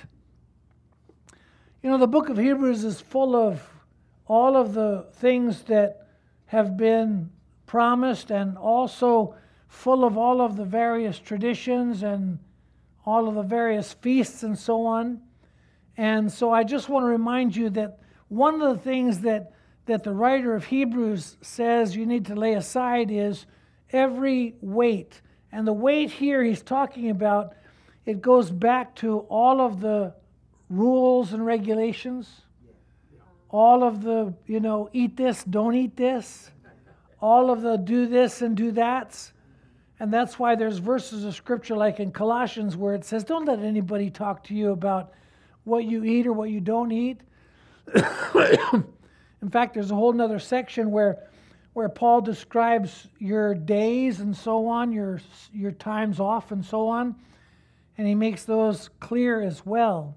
You 1.83 1.91
know, 1.91 1.99
the 1.99 2.09
book 2.09 2.29
of 2.29 2.37
Hebrews 2.37 2.85
is 2.85 3.01
full 3.01 3.35
of 3.35 3.63
all 4.27 4.57
of 4.57 4.75
the 4.75 5.07
things 5.15 5.63
that 5.63 6.09
have 6.51 6.77
been 6.77 7.31
promised 7.65 8.33
and 8.33 8.59
also 8.59 9.37
full 9.69 10.05
of 10.05 10.19
all 10.19 10.41
of 10.41 10.57
the 10.57 10.65
various 10.65 11.17
traditions 11.17 12.03
and 12.03 12.41
all 13.07 13.29
of 13.29 13.37
the 13.37 13.43
various 13.45 13.93
feasts 13.93 14.43
and 14.43 14.59
so 14.59 14.85
on. 14.85 15.21
And 15.97 16.31
so 16.31 16.51
I 16.51 16.65
just 16.65 16.89
want 16.89 17.05
to 17.05 17.09
remind 17.09 17.55
you 17.55 17.71
that 17.71 18.01
one 18.27 18.61
of 18.61 18.77
the 18.77 18.83
things 18.83 19.21
that, 19.21 19.53
that 19.87 20.03
the 20.03 20.13
writer 20.13 20.57
of 20.57 20.65
Hebrews 20.65 21.37
says 21.41 21.95
you 21.95 22.05
need 22.05 22.27
to 22.27 22.35
lay 22.35 22.55
aside 22.55 23.13
is 23.13 23.47
every 23.93 24.57
weight. 24.61 25.21
And 25.53 25.65
the 25.65 25.73
weight 25.73 26.11
here 26.11 26.43
he's 26.43 26.63
talking 26.63 27.11
about, 27.11 27.55
it 28.07 28.21
goes 28.21 28.51
back 28.51 28.97
to 28.97 29.21
all 29.29 29.61
of 29.61 29.81
the 29.81 30.15
rules 30.69 31.33
and 31.33 31.47
regulations 31.47 32.41
all 33.51 33.83
of 33.83 34.03
the, 34.03 34.33
you 34.47 34.61
know, 34.61 34.89
eat 34.93 35.17
this, 35.17 35.45
don't 35.45 35.75
eat 35.75 35.97
this, 35.97 36.51
all 37.21 37.51
of 37.51 37.63
the 37.63 37.77
do 37.77 38.07
this 38.07 38.43
and 38.43 38.57
do 38.57 38.73
that. 38.73 39.33
And 39.99 40.13
that's 40.13 40.39
why 40.39 40.55
there's 40.55 40.79
verses 40.79 41.25
of 41.25 41.35
scripture 41.35 41.77
like 41.77 42.01
in 42.01 42.11
Colossians 42.11 42.77
where 42.77 42.95
it 42.95 43.05
says, 43.05 43.25
don't 43.25 43.45
let 43.45 43.59
anybody 43.59 44.09
talk 44.09 44.45
to 44.45 44.55
you 44.55 44.71
about 44.71 45.13
what 45.65 45.85
you 45.85 46.05
eat 46.05 46.27
or 46.27 46.33
what 46.33 46.51
you 46.51 46.61
don't 46.61 46.91
eat. 46.91 47.21
in 47.95 49.51
fact, 49.51 49.75
there's 49.75 49.91
a 49.91 49.95
whole 49.95 50.21
other 50.21 50.39
section 50.39 50.91
where 50.91 51.19
where 51.73 51.89
Paul 51.89 52.21
describes 52.21 53.07
your 53.19 53.55
days 53.55 54.21
and 54.21 54.37
so 54.37 54.67
on, 54.67 54.93
your 54.93 55.21
your 55.53 55.71
times 55.73 56.19
off 56.19 56.51
and 56.51 56.65
so 56.65 56.89
on, 56.89 57.15
and 57.97 58.07
he 58.07 58.15
makes 58.15 58.45
those 58.45 58.91
clear 59.01 59.41
as 59.41 59.65
well. 59.65 60.17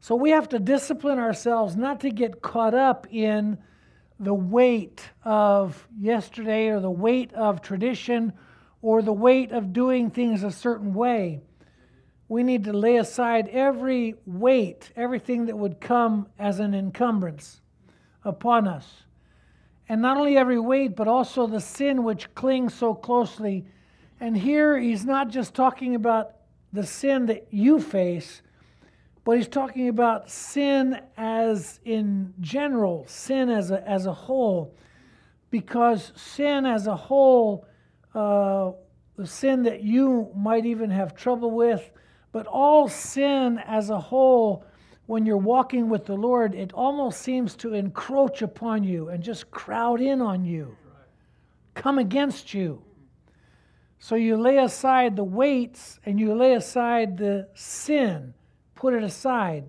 So 0.00 0.14
we 0.14 0.30
have 0.30 0.48
to 0.50 0.58
discipline 0.58 1.18
ourselves 1.18 1.76
not 1.76 2.00
to 2.00 2.10
get 2.10 2.40
caught 2.40 2.74
up 2.74 3.06
in 3.10 3.58
the 4.18 4.34
weight 4.34 5.10
of 5.24 5.86
yesterday 5.98 6.68
or 6.68 6.80
the 6.80 6.90
weight 6.90 7.32
of 7.34 7.60
tradition 7.60 8.32
or 8.82 9.02
the 9.02 9.12
weight 9.12 9.52
of 9.52 9.72
doing 9.72 10.10
things 10.10 10.42
a 10.42 10.50
certain 10.50 10.94
way. 10.94 11.40
We 12.28 12.42
need 12.42 12.64
to 12.64 12.72
lay 12.72 12.96
aside 12.96 13.48
every 13.48 14.14
weight, 14.24 14.90
everything 14.96 15.46
that 15.46 15.58
would 15.58 15.80
come 15.80 16.28
as 16.38 16.60
an 16.60 16.74
encumbrance 16.74 17.60
upon 18.24 18.68
us. 18.68 19.04
And 19.88 20.00
not 20.00 20.16
only 20.16 20.36
every 20.36 20.60
weight, 20.60 20.94
but 20.94 21.08
also 21.08 21.46
the 21.46 21.60
sin 21.60 22.04
which 22.04 22.32
clings 22.34 22.72
so 22.72 22.94
closely. 22.94 23.66
And 24.20 24.36
here 24.36 24.78
he's 24.78 25.04
not 25.04 25.28
just 25.28 25.54
talking 25.54 25.94
about 25.94 26.36
the 26.72 26.86
sin 26.86 27.26
that 27.26 27.48
you 27.50 27.80
face, 27.80 28.42
but 29.24 29.36
he's 29.36 29.48
talking 29.48 29.88
about 29.88 30.30
sin 30.30 31.00
as 31.16 31.80
in 31.84 32.32
general, 32.40 33.04
sin 33.06 33.50
as 33.50 33.70
a, 33.70 33.86
as 33.88 34.06
a 34.06 34.12
whole, 34.12 34.74
because 35.50 36.12
sin 36.16 36.64
as 36.64 36.86
a 36.86 36.96
whole, 36.96 37.66
uh, 38.14 38.70
the 39.16 39.26
sin 39.26 39.62
that 39.64 39.82
you 39.82 40.30
might 40.34 40.64
even 40.64 40.90
have 40.90 41.14
trouble 41.14 41.50
with, 41.50 41.90
but 42.32 42.46
all 42.46 42.88
sin 42.88 43.58
as 43.66 43.90
a 43.90 44.00
whole, 44.00 44.64
when 45.06 45.26
you're 45.26 45.36
walking 45.36 45.88
with 45.88 46.06
the 46.06 46.14
Lord, 46.14 46.54
it 46.54 46.72
almost 46.72 47.20
seems 47.20 47.56
to 47.56 47.74
encroach 47.74 48.42
upon 48.42 48.84
you 48.84 49.08
and 49.08 49.22
just 49.22 49.50
crowd 49.50 50.00
in 50.00 50.22
on 50.22 50.44
you, 50.44 50.76
come 51.74 51.98
against 51.98 52.54
you. 52.54 52.82
So 53.98 54.14
you 54.14 54.38
lay 54.38 54.56
aside 54.56 55.16
the 55.16 55.24
weights 55.24 56.00
and 56.06 56.18
you 56.18 56.34
lay 56.34 56.54
aside 56.54 57.18
the 57.18 57.48
sin 57.54 58.32
put 58.80 58.94
it 58.94 59.04
aside. 59.04 59.64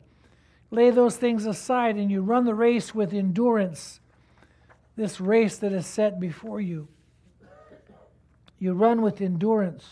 Lay 0.72 0.90
those 0.90 1.18
things 1.18 1.46
aside, 1.46 1.98
and 1.98 2.10
you 2.10 2.22
run 2.22 2.46
the 2.46 2.56
race 2.56 2.96
with 2.96 3.14
endurance, 3.14 4.00
this 4.96 5.20
race 5.20 5.58
that 5.58 5.74
is 5.74 5.86
set 5.86 6.18
before 6.18 6.62
you. 6.62 6.88
You 8.58 8.72
run 8.72 9.02
with 9.02 9.20
endurance. 9.20 9.86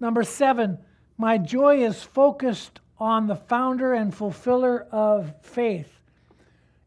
Number 0.00 0.22
seven, 0.22 0.78
my 1.18 1.36
joy 1.36 1.84
is 1.84 2.02
focused 2.02 2.80
on 2.98 3.26
the 3.26 3.36
founder 3.36 3.92
and 3.92 4.14
fulfiller 4.14 4.86
of 4.90 5.34
faith. 5.42 6.00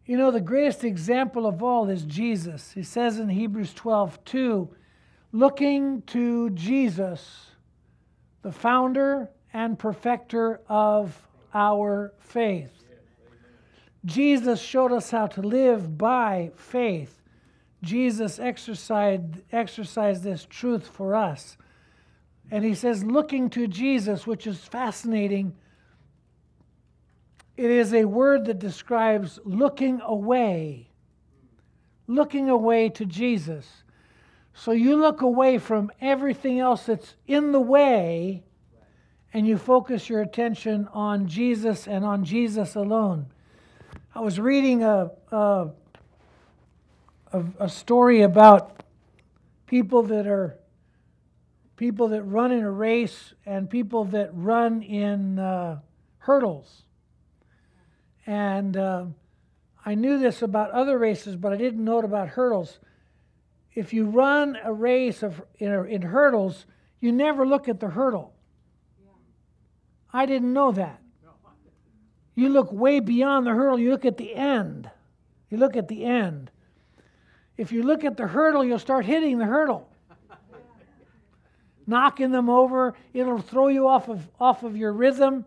You 0.07 0.17
know, 0.17 0.31
the 0.31 0.41
greatest 0.41 0.83
example 0.83 1.45
of 1.45 1.61
all 1.61 1.87
is 1.87 2.03
Jesus. 2.03 2.71
He 2.71 2.83
says 2.83 3.19
in 3.19 3.29
Hebrews 3.29 3.75
12, 3.75 4.23
2, 4.25 4.69
looking 5.33 6.01
to 6.07 6.49
Jesus, 6.49 7.51
the 8.41 8.51
founder 8.51 9.29
and 9.55 9.79
perfecter 9.79 10.59
of 10.67 11.17
our 11.53 12.13
faith. 12.19 12.83
Jesus 14.03 14.61
showed 14.61 14.91
us 14.91 15.09
how 15.09 15.27
to 15.27 15.41
live 15.41 15.97
by 15.97 16.51
faith. 16.57 17.21
Jesus 17.81 18.37
exercised, 18.37 19.23
exercised 19.53 20.23
this 20.23 20.45
truth 20.49 20.85
for 20.85 21.15
us. 21.15 21.55
And 22.51 22.65
he 22.65 22.75
says, 22.75 23.05
looking 23.05 23.49
to 23.51 23.65
Jesus, 23.65 24.27
which 24.27 24.45
is 24.45 24.59
fascinating. 24.59 25.55
It 27.55 27.71
is 27.71 27.93
a 27.93 28.03
word 28.03 28.43
that 28.45 28.59
describes 28.59 29.39
looking 29.45 30.01
away, 30.01 30.89
looking 32.07 32.49
away 32.49 32.89
to 32.89 33.05
Jesus. 33.05 33.83
So 34.53 34.71
you 34.71 34.97
look 34.97 35.21
away 35.21 35.59
from 35.59 35.93
everything 36.01 36.59
else 36.59 36.87
that's 36.87 37.15
in 37.25 37.53
the 37.53 37.61
way 37.61 38.43
and 39.35 39.45
you 39.45 39.57
focus 39.57 40.07
your 40.07 40.21
attention 40.21 40.87
on 40.93 41.27
Jesus 41.27 41.89
and 41.89 42.05
on 42.05 42.23
Jesus 42.23 42.75
alone. 42.75 43.25
I 44.15 44.21
was 44.21 44.39
reading 44.39 44.81
a, 44.81 45.11
a, 45.29 45.67
a, 47.33 47.43
a 47.59 47.67
story 47.67 48.21
about 48.21 48.81
people 49.67 50.03
that 50.03 50.25
are 50.25 50.57
people 51.75 52.07
that 52.07 52.23
run 52.23 52.53
in 52.53 52.63
a 52.63 52.71
race 52.71 53.33
and 53.45 53.69
people 53.69 54.05
that 54.05 54.29
run 54.31 54.81
in 54.81 55.37
uh, 55.37 55.81
hurdles. 56.19 56.83
And 58.25 58.77
uh, 58.77 59.07
I 59.85 59.95
knew 59.95 60.17
this 60.17 60.43
about 60.43 60.71
other 60.71 60.97
races, 60.97 61.35
but 61.35 61.51
I 61.51 61.57
didn't 61.57 61.83
know 61.83 61.99
it 61.99 62.05
about 62.05 62.29
hurdles. 62.29 62.79
If 63.73 63.91
you 63.91 64.05
run 64.05 64.57
a 64.63 64.71
race 64.71 65.23
of, 65.23 65.41
in, 65.59 65.73
in 65.89 66.03
hurdles, 66.03 66.65
you 67.01 67.11
never 67.11 67.45
look 67.45 67.67
at 67.67 67.81
the 67.81 67.89
hurdle. 67.89 68.31
I 70.15 70.25
didn't 70.25 70.53
know 70.53 70.71
that. 70.71 71.01
You 72.35 72.47
look 72.49 72.71
way 72.71 73.01
beyond 73.01 73.45
the 73.45 73.51
hurdle, 73.51 73.77
you 73.77 73.91
look 73.91 74.05
at 74.05 74.17
the 74.17 74.33
end. 74.33 74.89
You 75.49 75.57
look 75.57 75.75
at 75.75 75.89
the 75.89 76.05
end. 76.05 76.51
If 77.57 77.73
you 77.73 77.83
look 77.83 78.05
at 78.05 78.15
the 78.15 78.25
hurdle, 78.25 78.63
you'll 78.63 78.79
start 78.79 79.05
hitting 79.05 79.37
the 79.37 79.45
hurdle. 79.45 79.89
knocking 81.85 82.31
them 82.31 82.49
over. 82.49 82.93
It'll 83.13 83.39
throw 83.39 83.67
you 83.67 83.87
off 83.87 84.07
of, 84.07 84.27
off 84.39 84.63
of 84.63 84.77
your 84.77 84.93
rhythm. 84.93 85.45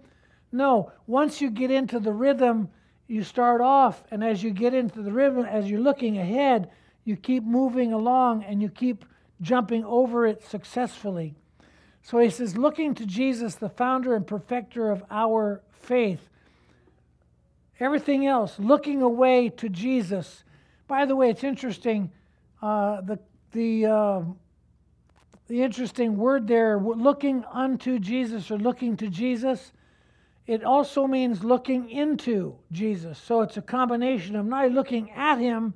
No, 0.52 0.92
once 1.06 1.40
you 1.40 1.50
get 1.50 1.70
into 1.70 1.98
the 1.98 2.12
rhythm, 2.12 2.68
you 3.06 3.22
start 3.22 3.62
off, 3.62 4.04
and 4.10 4.22
as 4.22 4.42
you 4.42 4.50
get 4.50 4.74
into 4.74 5.02
the 5.02 5.10
rhythm, 5.10 5.46
as 5.46 5.68
you're 5.68 5.80
looking 5.80 6.18
ahead, 6.18 6.70
you 7.04 7.16
keep 7.16 7.42
moving 7.42 7.94
along 7.94 8.44
and 8.44 8.60
you 8.60 8.68
keep 8.68 9.06
jumping 9.40 9.82
over 9.84 10.26
it 10.26 10.42
successfully. 10.44 11.34
So 12.08 12.20
he 12.20 12.30
says, 12.30 12.56
looking 12.56 12.94
to 12.94 13.04
Jesus, 13.04 13.56
the 13.56 13.68
founder 13.68 14.16
and 14.16 14.26
perfecter 14.26 14.90
of 14.90 15.04
our 15.10 15.60
faith. 15.72 16.26
Everything 17.80 18.26
else, 18.26 18.58
looking 18.58 19.02
away 19.02 19.50
to 19.50 19.68
Jesus. 19.68 20.42
By 20.86 21.04
the 21.04 21.14
way, 21.14 21.28
it's 21.28 21.44
interesting. 21.44 22.10
Uh, 22.62 23.02
the 23.02 23.18
the 23.52 23.84
uh, 23.84 24.20
the 25.48 25.62
interesting 25.62 26.16
word 26.16 26.48
there, 26.48 26.78
looking 26.78 27.44
unto 27.52 27.98
Jesus 27.98 28.50
or 28.50 28.56
looking 28.56 28.96
to 28.96 29.08
Jesus, 29.08 29.72
it 30.46 30.64
also 30.64 31.06
means 31.06 31.44
looking 31.44 31.90
into 31.90 32.56
Jesus. 32.72 33.18
So 33.18 33.42
it's 33.42 33.58
a 33.58 33.62
combination 33.62 34.34
of 34.34 34.46
not 34.46 34.72
looking 34.72 35.10
at 35.10 35.36
him, 35.36 35.74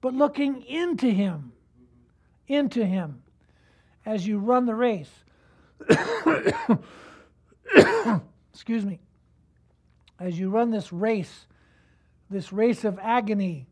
but 0.00 0.14
looking 0.14 0.62
into 0.66 1.08
him. 1.08 1.50
Into 2.46 2.86
him 2.86 3.24
as 4.06 4.24
you 4.24 4.38
run 4.38 4.66
the 4.66 4.76
race. 4.76 5.23
Excuse 8.52 8.84
me. 8.84 9.00
As 10.18 10.38
you 10.38 10.50
run 10.50 10.70
this 10.70 10.92
race, 10.92 11.46
this 12.30 12.52
race 12.52 12.84
of 12.84 12.98
agony. 13.00 13.66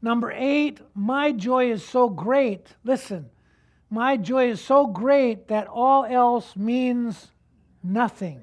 Number 0.00 0.30
eight, 0.32 0.80
my 0.94 1.32
joy 1.32 1.70
is 1.70 1.84
so 1.84 2.08
great. 2.08 2.68
Listen, 2.84 3.30
my 3.90 4.16
joy 4.16 4.50
is 4.50 4.60
so 4.60 4.86
great 4.86 5.48
that 5.48 5.66
all 5.66 6.04
else 6.04 6.56
means 6.56 7.28
nothing. 7.82 8.42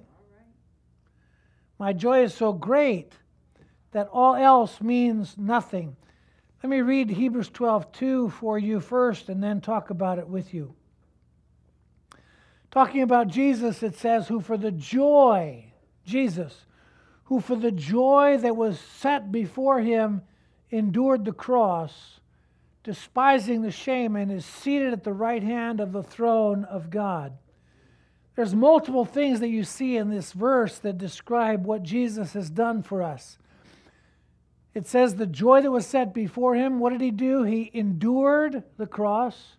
My 1.77 1.93
joy 1.93 2.23
is 2.23 2.33
so 2.33 2.53
great 2.53 3.13
that 3.91 4.07
all 4.11 4.35
else 4.35 4.81
means 4.81 5.35
nothing. 5.37 5.95
Let 6.63 6.69
me 6.69 6.81
read 6.81 7.09
Hebrews 7.09 7.49
12 7.49 7.91
2 7.91 8.29
for 8.29 8.59
you 8.59 8.79
first 8.79 9.29
and 9.29 9.43
then 9.43 9.61
talk 9.61 9.89
about 9.89 10.19
it 10.19 10.27
with 10.27 10.53
you. 10.53 10.75
Talking 12.71 13.01
about 13.01 13.27
Jesus, 13.27 13.84
it 13.84 13.95
says, 13.95 14.27
who 14.27 14.39
for 14.39 14.57
the 14.57 14.71
joy, 14.71 15.73
Jesus, 16.05 16.65
who 17.25 17.39
for 17.39 17.55
the 17.55 17.71
joy 17.71 18.38
that 18.41 18.55
was 18.55 18.79
set 18.79 19.31
before 19.31 19.81
him 19.81 20.21
endured 20.71 21.25
the 21.25 21.34
cross 21.34 22.21
despising 22.84 23.62
the 23.62 23.71
shame, 23.71 24.15
and 24.15 24.31
is 24.31 24.45
seated 24.45 24.93
at 24.93 25.03
the 25.03 25.13
right 25.13 25.43
hand 25.43 25.79
of 25.79 25.91
the 25.91 26.03
throne 26.03 26.63
of 26.65 26.89
God. 26.89 27.38
There's 28.36 28.55
multiple 28.55 29.05
things 29.05 29.39
that 29.41 29.49
you 29.49 29.63
see 29.63 29.97
in 29.97 30.10
this 30.10 30.31
verse 30.31 30.79
that 30.79 30.97
describe 30.97 31.65
what 31.65 31.84
Jesus 31.84 32.34
has 32.34 32.49
done 32.49 32.81
for 32.81 33.03
us. 33.03 33.38
It 34.73 34.88
says, 34.88 35.15
The 35.15 35.27
joy 35.27 35.62
that 35.62 35.71
was 35.71 35.86
set 35.86 36.13
before 36.13 36.55
him, 36.55 36.79
what 36.79 36.91
did 36.91 37.01
he 37.01 37.12
do? 37.12 37.43
He 37.43 37.69
endured 37.73 38.63
the 38.77 38.88
cross, 38.88 39.57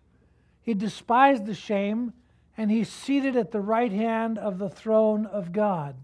he 0.61 0.73
despised 0.73 1.45
the 1.45 1.53
shame, 1.53 2.13
and 2.57 2.69
he's 2.69 2.89
seated 2.89 3.35
at 3.35 3.51
the 3.51 3.61
right 3.61 3.91
hand 3.91 4.37
of 4.37 4.57
the 4.57 4.69
throne 4.69 5.25
of 5.25 5.51
God. 5.51 5.95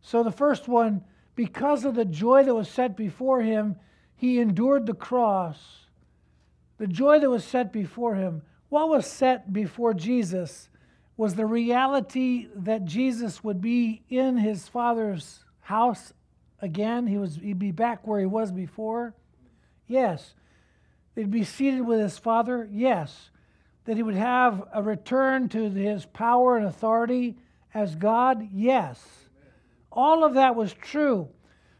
So, 0.00 0.22
the 0.22 0.30
first 0.30 0.68
one, 0.68 1.02
because 1.34 1.84
of 1.84 1.94
the 1.94 2.04
joy 2.04 2.44
that 2.44 2.54
was 2.54 2.68
set 2.68 2.96
before 2.96 3.42
him, 3.42 3.76
he 4.16 4.38
endured 4.38 4.86
the 4.86 4.94
cross 4.94 5.86
the 6.78 6.86
joy 6.86 7.18
that 7.20 7.30
was 7.30 7.44
set 7.44 7.72
before 7.72 8.14
him, 8.14 8.42
what 8.68 8.88
was 8.88 9.06
set 9.06 9.52
before 9.52 9.94
Jesus 9.94 10.68
was 11.16 11.34
the 11.34 11.46
reality 11.46 12.48
that 12.54 12.84
Jesus 12.84 13.42
would 13.42 13.60
be 13.60 14.02
in 14.10 14.36
his 14.36 14.68
Father's 14.68 15.44
house 15.60 16.12
again. 16.60 17.06
He 17.06 17.16
was, 17.16 17.36
he'd 17.36 17.58
be 17.58 17.70
back 17.70 18.06
where 18.06 18.20
he 18.20 18.26
was 18.26 18.52
before. 18.52 19.14
Yes. 19.86 20.34
They'd 21.14 21.30
be 21.30 21.44
seated 21.44 21.82
with 21.82 22.00
his 22.00 22.18
Father. 22.18 22.68
Yes. 22.70 23.30
That 23.86 23.96
he 23.96 24.02
would 24.02 24.14
have 24.14 24.68
a 24.72 24.82
return 24.82 25.48
to 25.50 25.70
his 25.70 26.06
power 26.06 26.56
and 26.56 26.66
authority 26.66 27.36
as 27.72 27.94
God. 27.94 28.48
Yes. 28.52 29.04
All 29.90 30.24
of 30.24 30.34
that 30.34 30.54
was 30.54 30.74
true. 30.74 31.28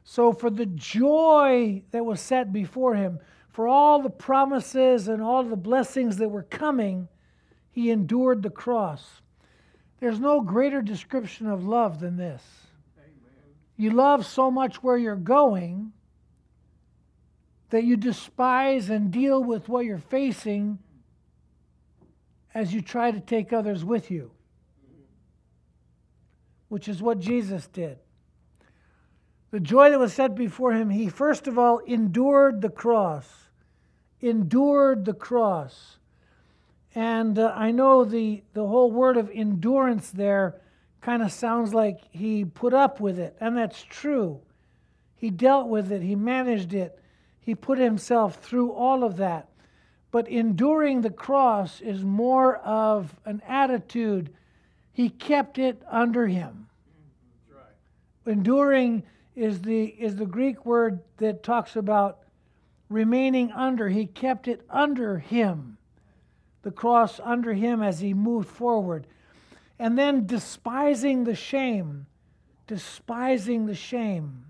So, 0.05 0.33
for 0.33 0.51
the 0.51 0.66
joy 0.66 1.83
that 1.90 2.05
was 2.05 2.21
set 2.21 2.53
before 2.53 2.95
him, 2.95 3.19
for 3.51 3.66
all 3.66 4.01
the 4.01 4.11
promises 4.11 5.09
and 5.09 5.21
all 5.21 5.42
the 5.42 5.57
blessings 5.57 6.19
that 6.19 6.29
were 6.29 6.45
coming, 6.45 7.09
he 7.71 7.90
endured 7.90 8.42
the 8.42 8.51
cross. 8.51 9.23
There's 9.99 10.21
no 10.21 10.40
greater 10.40 10.83
description 10.83 11.47
of 11.47 11.64
love 11.64 12.01
than 12.01 12.16
this. 12.16 12.42
Amen. 12.99 13.55
You 13.77 13.90
love 13.90 14.27
so 14.27 14.51
much 14.51 14.83
where 14.83 14.97
you're 14.97 15.16
going 15.16 15.92
that 17.71 17.85
you 17.85 17.97
despise 17.97 18.90
and 18.90 19.11
deal 19.11 19.42
with 19.42 19.69
what 19.69 19.85
you're 19.85 19.99
facing 19.99 20.79
as 22.57 22.73
you 22.73 22.81
try 22.81 23.11
to 23.11 23.21
take 23.21 23.53
others 23.53 23.85
with 23.85 24.11
you, 24.11 24.31
which 26.69 26.88
is 26.88 27.03
what 27.03 27.21
Jesus 27.21 27.66
did. 27.69 27.99
The 29.51 29.61
joy 29.61 29.90
that 29.90 29.99
was 29.99 30.12
set 30.12 30.35
before 30.35 30.73
him, 30.73 30.90
he 30.90 31.09
first 31.09 31.47
of 31.47 31.59
all 31.59 31.79
endured 31.79 32.61
the 32.61 32.71
cross 32.71 33.47
endured 34.21 35.05
the 35.05 35.14
cross. 35.14 35.99
And 36.95 37.38
uh, 37.38 37.53
I 37.55 37.71
know 37.71 38.05
the, 38.05 38.42
the 38.55 38.66
whole 38.66 38.90
word 38.90 39.16
of 39.16 39.31
endurance 39.33 40.11
there 40.11 40.61
kind 41.01 41.23
of 41.23 41.33
sounds 41.33 41.75
like 41.75 42.01
he 42.11 42.45
put 42.45 42.73
up 42.73 43.01
with 43.01 43.19
it, 43.19 43.37
and 43.40 43.57
that's 43.57 43.83
true. 43.83 44.40
He 45.14 45.31
dealt 45.31 45.69
with 45.69 45.92
it, 45.92 46.03
he 46.03 46.16
managed 46.16 46.75
it, 46.75 46.99
he 47.40 47.55
put 47.55 47.79
himself 47.79 48.37
through 48.37 48.73
all 48.73 49.05
of 49.05 49.16
that. 49.19 49.49
But 50.16 50.29
enduring 50.29 51.02
the 51.02 51.11
cross 51.11 51.83
is 51.83 52.02
more 52.02 52.57
of 52.57 53.14
an 53.26 53.42
attitude. 53.46 54.33
He 54.94 55.11
kept 55.11 55.59
it 55.59 55.83
under 55.90 56.26
him. 56.26 56.68
Right. 57.55 58.33
Enduring 58.33 59.02
is 59.35 59.61
the, 59.61 59.85
is 59.85 60.16
the 60.16 60.24
Greek 60.24 60.64
word 60.64 61.00
that 61.18 61.42
talks 61.42 61.76
about 61.76 62.20
remaining 62.88 63.52
under. 63.52 63.90
He 63.90 64.07
kept 64.07 64.48
it 64.48 64.62
under 64.70 65.18
him, 65.18 65.76
the 66.62 66.70
cross 66.70 67.20
under 67.22 67.52
him 67.52 67.83
as 67.83 68.00
he 68.00 68.14
moved 68.14 68.48
forward. 68.48 69.07
And 69.79 69.98
then 69.98 70.24
despising 70.24 71.24
the 71.24 71.35
shame, 71.35 72.07
despising 72.66 73.66
the 73.66 73.74
shame. 73.74 74.46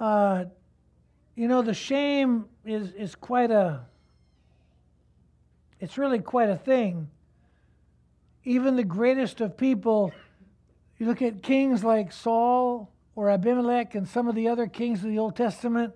Uh, 0.00 0.46
you 1.34 1.46
know, 1.46 1.60
the 1.60 1.74
shame 1.74 2.46
is, 2.64 2.92
is 2.92 3.14
quite 3.14 3.50
a, 3.50 3.80
it's 5.80 5.98
really 5.98 6.18
quite 6.18 6.48
a 6.48 6.56
thing. 6.56 7.08
Even 8.44 8.76
the 8.76 8.84
greatest 8.84 9.40
of 9.40 9.56
people, 9.56 10.12
you 10.98 11.06
look 11.06 11.22
at 11.22 11.42
kings 11.42 11.82
like 11.82 12.12
Saul 12.12 12.90
or 13.16 13.30
Abimelech 13.30 13.94
and 13.94 14.08
some 14.08 14.28
of 14.28 14.34
the 14.34 14.48
other 14.48 14.66
kings 14.66 15.02
of 15.04 15.10
the 15.10 15.18
Old 15.18 15.36
Testament, 15.36 15.94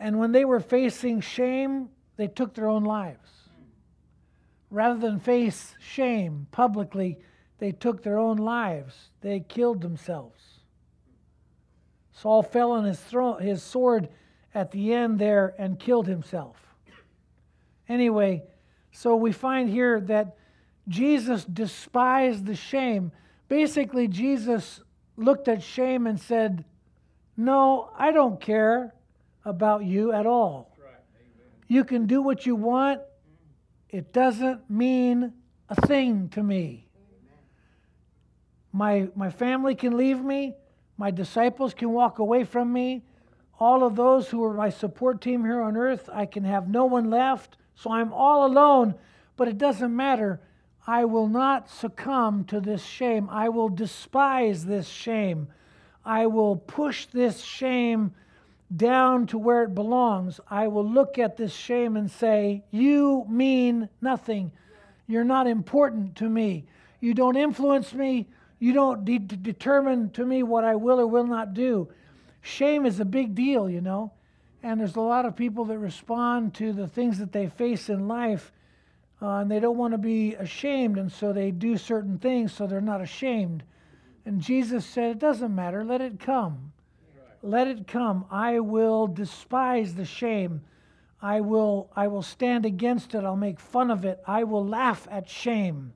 and 0.00 0.18
when 0.18 0.32
they 0.32 0.44
were 0.44 0.60
facing 0.60 1.20
shame, 1.20 1.88
they 2.16 2.26
took 2.26 2.54
their 2.54 2.68
own 2.68 2.84
lives. 2.84 3.30
Rather 4.70 4.98
than 4.98 5.20
face 5.20 5.74
shame 5.78 6.46
publicly, 6.50 7.18
they 7.58 7.72
took 7.72 8.02
their 8.02 8.18
own 8.18 8.36
lives. 8.36 9.10
They 9.20 9.40
killed 9.40 9.80
themselves. 9.80 10.42
Saul 12.12 12.42
fell 12.42 12.72
on 12.72 12.84
his, 12.84 12.98
throat, 12.98 13.40
his 13.40 13.62
sword 13.62 14.08
at 14.54 14.70
the 14.70 14.92
end 14.92 15.18
there 15.18 15.54
and 15.58 15.78
killed 15.78 16.06
himself. 16.06 16.56
Anyway, 17.88 18.42
so 18.92 19.16
we 19.16 19.32
find 19.32 19.68
here 19.68 20.00
that 20.00 20.36
Jesus 20.88 21.44
despised 21.44 22.46
the 22.46 22.54
shame. 22.54 23.12
Basically, 23.48 24.08
Jesus 24.08 24.80
looked 25.16 25.48
at 25.48 25.62
shame 25.62 26.06
and 26.06 26.20
said, 26.20 26.64
No, 27.36 27.90
I 27.96 28.12
don't 28.12 28.40
care 28.40 28.94
about 29.44 29.84
you 29.84 30.12
at 30.12 30.26
all. 30.26 30.70
You 31.66 31.84
can 31.84 32.06
do 32.06 32.22
what 32.22 32.46
you 32.46 32.54
want, 32.54 33.00
it 33.88 34.12
doesn't 34.12 34.68
mean 34.68 35.32
a 35.68 35.86
thing 35.86 36.28
to 36.30 36.42
me. 36.42 36.88
My, 38.72 39.08
my 39.14 39.30
family 39.30 39.74
can 39.74 39.96
leave 39.96 40.22
me, 40.22 40.54
my 40.96 41.10
disciples 41.10 41.74
can 41.74 41.90
walk 41.90 42.18
away 42.18 42.44
from 42.44 42.72
me. 42.72 43.02
All 43.58 43.84
of 43.84 43.96
those 43.96 44.28
who 44.28 44.42
are 44.44 44.54
my 44.54 44.70
support 44.70 45.20
team 45.20 45.44
here 45.44 45.60
on 45.60 45.76
earth, 45.76 46.08
I 46.12 46.26
can 46.26 46.44
have 46.44 46.68
no 46.68 46.84
one 46.84 47.10
left, 47.10 47.56
so 47.74 47.90
I'm 47.90 48.12
all 48.12 48.46
alone, 48.46 48.94
but 49.36 49.48
it 49.48 49.58
doesn't 49.58 49.94
matter. 49.94 50.40
I 50.86 51.04
will 51.04 51.28
not 51.28 51.70
succumb 51.70 52.44
to 52.46 52.60
this 52.60 52.84
shame. 52.84 53.28
I 53.30 53.48
will 53.48 53.68
despise 53.68 54.66
this 54.66 54.88
shame. 54.88 55.48
I 56.04 56.26
will 56.26 56.56
push 56.56 57.06
this 57.06 57.42
shame 57.42 58.12
down 58.74 59.26
to 59.28 59.38
where 59.38 59.62
it 59.62 59.74
belongs, 59.74 60.40
I 60.48 60.68
will 60.68 60.88
look 60.88 61.18
at 61.18 61.36
this 61.36 61.54
shame 61.54 61.96
and 61.96 62.10
say, 62.10 62.64
You 62.70 63.26
mean 63.28 63.88
nothing. 64.00 64.52
You're 65.06 65.24
not 65.24 65.46
important 65.46 66.16
to 66.16 66.28
me. 66.28 66.64
You 67.00 67.14
don't 67.14 67.36
influence 67.36 67.92
me. 67.92 68.28
You 68.58 68.72
don't 68.72 69.04
de- 69.04 69.18
determine 69.18 70.10
to 70.10 70.24
me 70.24 70.42
what 70.42 70.64
I 70.64 70.76
will 70.76 70.98
or 70.98 71.06
will 71.06 71.26
not 71.26 71.52
do. 71.52 71.88
Shame 72.44 72.84
is 72.84 73.00
a 73.00 73.06
big 73.06 73.34
deal, 73.34 73.70
you 73.70 73.80
know. 73.80 74.12
And 74.62 74.78
there's 74.78 74.96
a 74.96 75.00
lot 75.00 75.24
of 75.24 75.34
people 75.34 75.64
that 75.64 75.78
respond 75.78 76.52
to 76.54 76.74
the 76.74 76.86
things 76.86 77.18
that 77.18 77.32
they 77.32 77.48
face 77.48 77.88
in 77.88 78.06
life, 78.06 78.52
uh, 79.22 79.38
and 79.38 79.50
they 79.50 79.60
don't 79.60 79.78
want 79.78 79.92
to 79.92 79.98
be 79.98 80.34
ashamed, 80.34 80.98
and 80.98 81.10
so 81.10 81.32
they 81.32 81.50
do 81.50 81.78
certain 81.78 82.18
things 82.18 82.52
so 82.52 82.66
they're 82.66 82.82
not 82.82 83.00
ashamed. 83.00 83.62
And 84.26 84.42
Jesus 84.42 84.84
said, 84.84 85.12
It 85.12 85.18
doesn't 85.18 85.54
matter, 85.54 85.84
let 85.84 86.02
it 86.02 86.20
come. 86.20 86.72
Let 87.42 87.66
it 87.66 87.86
come. 87.86 88.26
I 88.30 88.60
will 88.60 89.06
despise 89.06 89.94
the 89.94 90.04
shame. 90.04 90.60
I 91.22 91.40
will, 91.40 91.90
I 91.96 92.08
will 92.08 92.22
stand 92.22 92.66
against 92.66 93.14
it. 93.14 93.24
I'll 93.24 93.36
make 93.36 93.58
fun 93.58 93.90
of 93.90 94.04
it. 94.04 94.22
I 94.26 94.44
will 94.44 94.66
laugh 94.66 95.08
at 95.10 95.30
shame. 95.30 95.94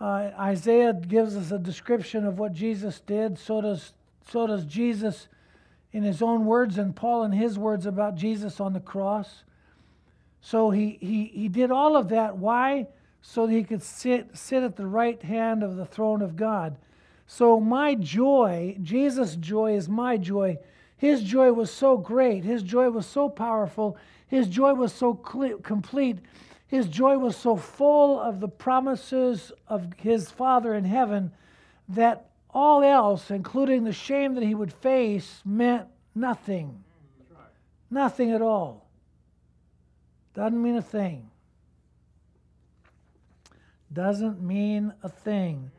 Uh, 0.00 0.32
Isaiah 0.40 0.92
gives 0.92 1.36
us 1.36 1.52
a 1.52 1.58
description 1.58 2.26
of 2.26 2.40
what 2.40 2.52
Jesus 2.52 2.98
did. 2.98 3.38
So 3.38 3.60
does, 3.60 3.92
so 4.28 4.48
does 4.48 4.64
Jesus 4.64 5.28
in 5.92 6.02
his 6.02 6.22
own 6.22 6.46
words, 6.46 6.78
and 6.78 6.96
Paul 6.96 7.24
in 7.24 7.32
his 7.32 7.58
words 7.58 7.86
about 7.86 8.14
Jesus 8.14 8.60
on 8.60 8.72
the 8.72 8.80
cross. 8.80 9.44
So 10.40 10.70
he, 10.70 10.98
he, 11.00 11.24
he 11.26 11.48
did 11.48 11.70
all 11.70 11.96
of 11.96 12.08
that. 12.08 12.36
Why? 12.36 12.86
So 13.20 13.46
that 13.46 13.52
he 13.52 13.62
could 13.62 13.82
sit, 13.82 14.36
sit 14.36 14.62
at 14.62 14.76
the 14.76 14.86
right 14.86 15.22
hand 15.22 15.62
of 15.62 15.76
the 15.76 15.86
throne 15.86 16.22
of 16.22 16.36
God. 16.36 16.76
So 17.26 17.60
my 17.60 17.94
joy, 17.94 18.76
Jesus' 18.82 19.36
joy 19.36 19.76
is 19.76 19.88
my 19.88 20.16
joy. 20.16 20.58
His 20.96 21.22
joy 21.22 21.52
was 21.52 21.70
so 21.70 21.96
great. 21.96 22.44
His 22.44 22.62
joy 22.62 22.90
was 22.90 23.06
so 23.06 23.28
powerful. 23.28 23.96
His 24.26 24.48
joy 24.48 24.74
was 24.74 24.92
so 24.92 25.14
complete. 25.14 26.18
His 26.66 26.88
joy 26.88 27.18
was 27.18 27.36
so 27.36 27.56
full 27.56 28.20
of 28.20 28.40
the 28.40 28.48
promises 28.48 29.52
of 29.68 29.92
his 29.98 30.30
Father 30.30 30.74
in 30.74 30.84
heaven 30.84 31.32
that 31.88 32.31
all 32.52 32.82
else, 32.82 33.30
including 33.30 33.84
the 33.84 33.92
shame 33.92 34.34
that 34.34 34.44
he 34.44 34.54
would 34.54 34.72
face, 34.72 35.40
meant 35.44 35.86
nothing. 36.14 36.82
Nothing 37.90 38.32
at 38.32 38.42
all. 38.42 38.88
Doesn't 40.34 40.62
mean 40.62 40.76
a 40.76 40.82
thing. 40.82 41.30
Doesn't 43.92 44.40
mean 44.40 44.92
a 45.02 45.08
thing. 45.08 45.70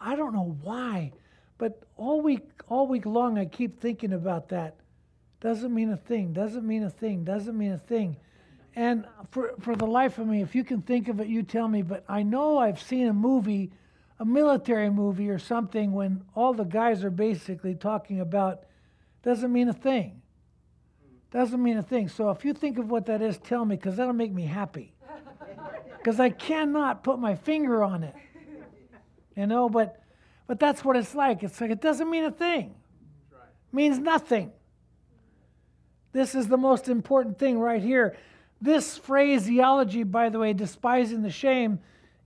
I 0.00 0.16
don't 0.16 0.34
know 0.34 0.56
why, 0.62 1.12
but 1.58 1.84
all 1.96 2.20
week 2.20 2.48
all 2.68 2.88
week 2.88 3.06
long 3.06 3.38
I 3.38 3.44
keep 3.44 3.80
thinking 3.80 4.12
about 4.12 4.48
that. 4.48 4.74
Doesn't 5.40 5.72
mean 5.72 5.92
a 5.92 5.96
thing. 5.96 6.32
Doesn't 6.32 6.66
mean 6.66 6.82
a 6.82 6.90
thing. 6.90 7.24
Doesn't 7.24 7.56
mean 7.56 7.72
a 7.72 7.78
thing. 7.78 8.16
And 8.74 9.06
for 9.30 9.54
for 9.60 9.76
the 9.76 9.86
life 9.86 10.18
of 10.18 10.26
me, 10.26 10.42
if 10.42 10.54
you 10.54 10.64
can 10.64 10.82
think 10.82 11.08
of 11.08 11.20
it, 11.20 11.28
you 11.28 11.44
tell 11.44 11.68
me. 11.68 11.82
But 11.82 12.04
I 12.08 12.24
know 12.24 12.58
I've 12.58 12.82
seen 12.82 13.06
a 13.06 13.12
movie 13.12 13.70
a 14.22 14.24
military 14.24 14.88
movie 14.88 15.28
or 15.28 15.38
something 15.40 15.90
when 15.90 16.22
all 16.36 16.54
the 16.54 16.62
guys 16.62 17.02
are 17.02 17.10
basically 17.10 17.74
talking 17.74 18.20
about 18.20 18.60
doesn't 19.24 19.52
mean 19.52 19.68
a 19.68 19.72
thing. 19.72 20.22
Doesn't 21.32 21.60
mean 21.60 21.76
a 21.76 21.82
thing. 21.82 22.08
So 22.08 22.30
if 22.30 22.44
you 22.44 22.52
think 22.54 22.78
of 22.78 22.88
what 22.88 23.06
that 23.06 23.20
is, 23.20 23.36
tell 23.38 23.64
me 23.64 23.74
because 23.74 23.96
that'll 23.96 24.12
make 24.12 24.32
me 24.32 24.44
happy. 24.46 24.94
Because 25.98 26.18
I 26.18 26.30
cannot 26.30 27.04
put 27.04 27.20
my 27.20 27.36
finger 27.36 27.84
on 27.84 28.02
it. 28.02 28.14
You 29.36 29.46
know, 29.46 29.68
but 29.68 30.02
but 30.48 30.58
that's 30.58 30.84
what 30.84 30.96
it's 30.96 31.14
like. 31.14 31.44
It's 31.44 31.60
like 31.60 31.70
it 31.70 31.80
doesn't 31.80 32.10
mean 32.10 32.24
a 32.24 32.32
thing. 32.32 32.74
It 33.30 33.74
means 33.74 34.00
nothing. 34.00 34.50
This 36.12 36.34
is 36.34 36.48
the 36.48 36.56
most 36.56 36.88
important 36.88 37.38
thing 37.38 37.60
right 37.60 37.80
here. 37.80 38.16
This 38.60 38.98
phraseology, 38.98 40.02
by 40.02 40.28
the 40.28 40.40
way, 40.40 40.52
despising 40.52 41.22
the 41.22 41.30
shame, 41.30 41.78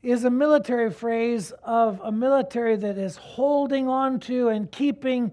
is 0.07 0.25
a 0.25 0.31
military 0.31 0.89
phrase 0.93 1.53
of 1.65 2.01
a 2.05 2.13
military 2.13 2.77
that 2.77 2.97
is 2.97 3.17
holding 3.17 3.89
on 3.89 4.21
to 4.21 4.49
and 4.51 4.71
keeping 4.71 5.33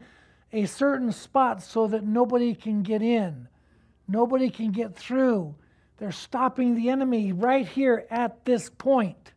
a 0.51 0.65
certain 0.65 1.11
spot 1.11 1.61
so 1.61 1.85
that 1.85 2.03
nobody 2.03 2.55
can 2.55 2.81
get 2.81 3.03
in, 3.03 3.47
nobody 4.07 4.49
can 4.49 4.71
get 4.71 4.95
through. 4.95 5.53
They're 5.97 6.11
stopping 6.11 6.73
the 6.73 6.89
enemy 6.89 7.31
right 7.31 7.67
here 7.67 8.07
at 8.09 8.45
this 8.45 8.71
point. 8.71 9.33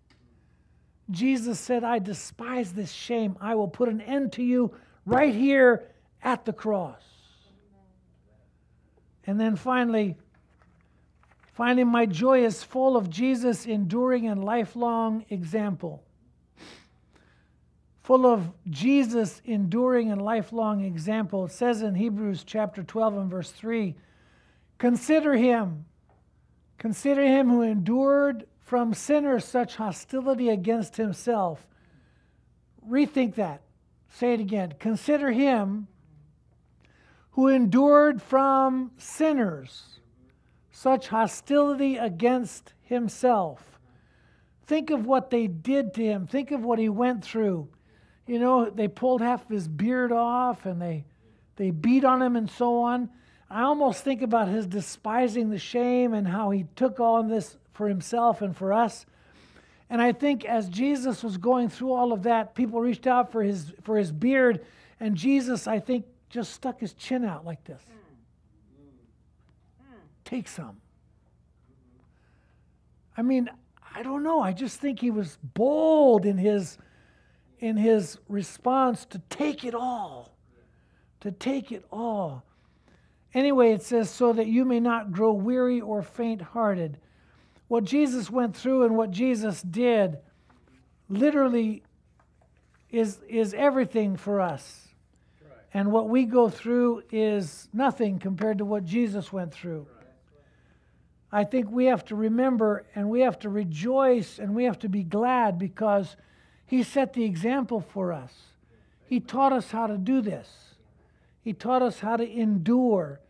Jesus 1.10 1.60
said, 1.60 1.84
I 1.84 1.98
despise 1.98 2.72
this 2.72 2.90
shame. 2.90 3.36
I 3.38 3.56
will 3.56 3.68
put 3.68 3.90
an 3.90 4.00
end 4.00 4.32
to 4.32 4.42
you 4.42 4.74
right 5.04 5.34
here 5.34 5.84
at 6.22 6.46
the 6.46 6.54
cross. 6.54 7.02
And 9.26 9.38
then 9.38 9.56
finally, 9.56 10.16
Finding 11.56 11.88
my 11.88 12.04
joy 12.04 12.44
is 12.44 12.62
full 12.62 12.98
of 12.98 13.08
Jesus' 13.08 13.64
enduring 13.64 14.26
and 14.26 14.44
lifelong 14.44 15.24
example. 15.30 16.02
Full 18.02 18.26
of 18.26 18.52
Jesus' 18.68 19.40
enduring 19.42 20.12
and 20.12 20.20
lifelong 20.20 20.84
example. 20.84 21.46
It 21.46 21.52
says 21.52 21.80
in 21.80 21.94
Hebrews 21.94 22.44
chapter 22.44 22.82
12 22.82 23.16
and 23.16 23.30
verse 23.30 23.50
3 23.52 23.94
Consider 24.76 25.34
him, 25.34 25.86
consider 26.76 27.22
him 27.22 27.48
who 27.48 27.62
endured 27.62 28.46
from 28.60 28.92
sinners 28.92 29.46
such 29.46 29.76
hostility 29.76 30.50
against 30.50 30.98
himself. 30.98 31.66
Rethink 32.86 33.34
that. 33.36 33.62
Say 34.10 34.34
it 34.34 34.40
again. 34.40 34.74
Consider 34.78 35.32
him 35.32 35.88
who 37.30 37.48
endured 37.48 38.20
from 38.20 38.90
sinners 38.98 39.96
such 40.76 41.08
hostility 41.08 41.96
against 41.96 42.74
himself. 42.82 43.80
Think 44.66 44.90
of 44.90 45.06
what 45.06 45.30
they 45.30 45.46
did 45.46 45.94
to 45.94 46.04
him. 46.04 46.26
Think 46.26 46.50
of 46.50 46.62
what 46.62 46.78
he 46.78 46.90
went 46.90 47.24
through. 47.24 47.68
You 48.26 48.38
know, 48.38 48.68
they 48.68 48.86
pulled 48.86 49.22
half 49.22 49.42
of 49.46 49.48
his 49.48 49.68
beard 49.68 50.12
off 50.12 50.66
and 50.66 50.80
they, 50.80 51.06
they 51.56 51.70
beat 51.70 52.04
on 52.04 52.20
him 52.20 52.36
and 52.36 52.50
so 52.50 52.80
on. 52.80 53.08
I 53.48 53.62
almost 53.62 54.04
think 54.04 54.20
about 54.20 54.48
his 54.48 54.66
despising 54.66 55.48
the 55.48 55.58
shame 55.58 56.12
and 56.12 56.28
how 56.28 56.50
he 56.50 56.66
took 56.76 57.00
on 57.00 57.28
this 57.28 57.56
for 57.72 57.88
himself 57.88 58.42
and 58.42 58.54
for 58.54 58.74
us. 58.74 59.06
And 59.88 60.02
I 60.02 60.12
think 60.12 60.44
as 60.44 60.68
Jesus 60.68 61.24
was 61.24 61.38
going 61.38 61.70
through 61.70 61.92
all 61.92 62.12
of 62.12 62.24
that, 62.24 62.54
people 62.54 62.82
reached 62.82 63.06
out 63.06 63.32
for 63.32 63.42
his, 63.42 63.72
for 63.82 63.96
his 63.96 64.12
beard, 64.12 64.62
and 65.00 65.16
Jesus, 65.16 65.66
I 65.66 65.80
think, 65.80 66.04
just 66.28 66.52
stuck 66.52 66.80
his 66.80 66.92
chin 66.92 67.24
out 67.24 67.46
like 67.46 67.64
this. 67.64 67.80
Take 70.26 70.48
some. 70.48 70.76
I 73.16 73.22
mean, 73.22 73.48
I 73.94 74.02
don't 74.02 74.22
know. 74.22 74.40
I 74.40 74.52
just 74.52 74.78
think 74.78 75.00
he 75.00 75.10
was 75.10 75.38
bold 75.54 76.26
in 76.26 76.36
his 76.36 76.76
in 77.58 77.78
his 77.78 78.18
response 78.28 79.06
to 79.06 79.18
take 79.30 79.64
it 79.64 79.74
all. 79.74 80.36
To 81.20 81.30
take 81.30 81.72
it 81.72 81.86
all. 81.90 82.44
Anyway, 83.32 83.72
it 83.72 83.82
says, 83.82 84.10
so 84.10 84.34
that 84.34 84.46
you 84.46 84.66
may 84.66 84.80
not 84.80 85.12
grow 85.12 85.32
weary 85.32 85.80
or 85.80 86.02
faint 86.02 86.42
hearted. 86.42 86.98
What 87.68 87.84
Jesus 87.84 88.30
went 88.30 88.54
through 88.54 88.84
and 88.84 88.96
what 88.96 89.10
Jesus 89.10 89.62
did 89.62 90.18
literally 91.08 91.82
is, 92.90 93.20
is 93.26 93.54
everything 93.54 94.16
for 94.16 94.40
us. 94.40 94.88
And 95.72 95.90
what 95.90 96.08
we 96.08 96.24
go 96.24 96.48
through 96.48 97.04
is 97.10 97.68
nothing 97.72 98.18
compared 98.18 98.58
to 98.58 98.64
what 98.64 98.84
Jesus 98.84 99.32
went 99.32 99.52
through. 99.52 99.86
I 101.36 101.44
think 101.44 101.70
we 101.70 101.84
have 101.84 102.02
to 102.06 102.16
remember 102.16 102.86
and 102.94 103.10
we 103.10 103.20
have 103.20 103.38
to 103.40 103.50
rejoice 103.50 104.38
and 104.38 104.54
we 104.54 104.64
have 104.64 104.78
to 104.78 104.88
be 104.88 105.02
glad 105.02 105.58
because 105.58 106.16
He 106.64 106.82
set 106.82 107.12
the 107.12 107.24
example 107.24 107.82
for 107.82 108.10
us. 108.10 108.32
He 109.04 109.20
taught 109.20 109.52
us 109.52 109.70
how 109.70 109.86
to 109.86 109.98
do 109.98 110.22
this, 110.22 110.48
He 111.42 111.52
taught 111.52 111.82
us 111.82 112.00
how 112.00 112.16
to 112.16 112.26
endure, 112.26 113.20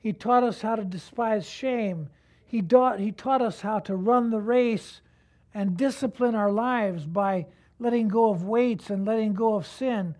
He 0.00 0.12
taught 0.12 0.42
us 0.42 0.62
how 0.62 0.74
to 0.74 0.84
despise 0.84 1.48
shame. 1.48 2.08
He 2.44 2.60
taught, 2.60 2.98
he 2.98 3.12
taught 3.12 3.40
us 3.40 3.60
how 3.60 3.78
to 3.80 3.94
run 3.94 4.30
the 4.30 4.40
race 4.40 5.00
and 5.54 5.76
discipline 5.76 6.34
our 6.34 6.50
lives 6.50 7.04
by 7.04 7.46
letting 7.78 8.08
go 8.08 8.30
of 8.30 8.42
weights 8.42 8.90
and 8.90 9.04
letting 9.04 9.32
go 9.32 9.54
of 9.54 9.66
sin. 9.66 10.16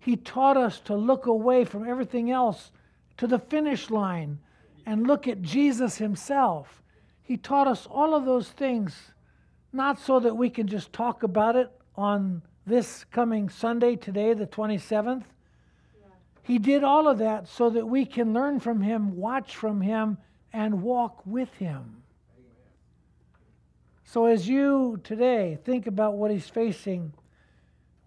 He 0.00 0.16
taught 0.16 0.56
us 0.56 0.80
to 0.80 0.96
look 0.96 1.26
away 1.26 1.66
from 1.66 1.86
everything 1.86 2.30
else 2.30 2.72
to 3.18 3.26
the 3.26 3.38
finish 3.38 3.90
line 3.90 4.38
and 4.88 5.06
look 5.06 5.28
at 5.28 5.42
Jesus 5.42 5.98
himself. 5.98 6.82
He 7.20 7.36
taught 7.36 7.68
us 7.68 7.86
all 7.90 8.14
of 8.14 8.24
those 8.24 8.48
things, 8.48 9.12
not 9.70 10.00
so 10.00 10.18
that 10.18 10.34
we 10.34 10.48
can 10.48 10.66
just 10.66 10.94
talk 10.94 11.22
about 11.22 11.56
it 11.56 11.70
on 11.94 12.40
this 12.66 13.04
coming 13.12 13.50
Sunday, 13.50 13.96
today, 13.96 14.32
the 14.32 14.46
27th. 14.46 15.24
He 16.42 16.58
did 16.58 16.84
all 16.84 17.06
of 17.06 17.18
that 17.18 17.48
so 17.48 17.68
that 17.68 17.86
we 17.86 18.06
can 18.06 18.32
learn 18.32 18.60
from 18.60 18.80
him, 18.80 19.14
watch 19.14 19.54
from 19.54 19.82
him, 19.82 20.16
and 20.54 20.82
walk 20.82 21.20
with 21.26 21.52
him. 21.56 22.02
So, 24.04 24.24
as 24.24 24.48
you 24.48 24.98
today 25.04 25.58
think 25.66 25.86
about 25.86 26.14
what 26.14 26.30
he's 26.30 26.48
facing, 26.48 27.12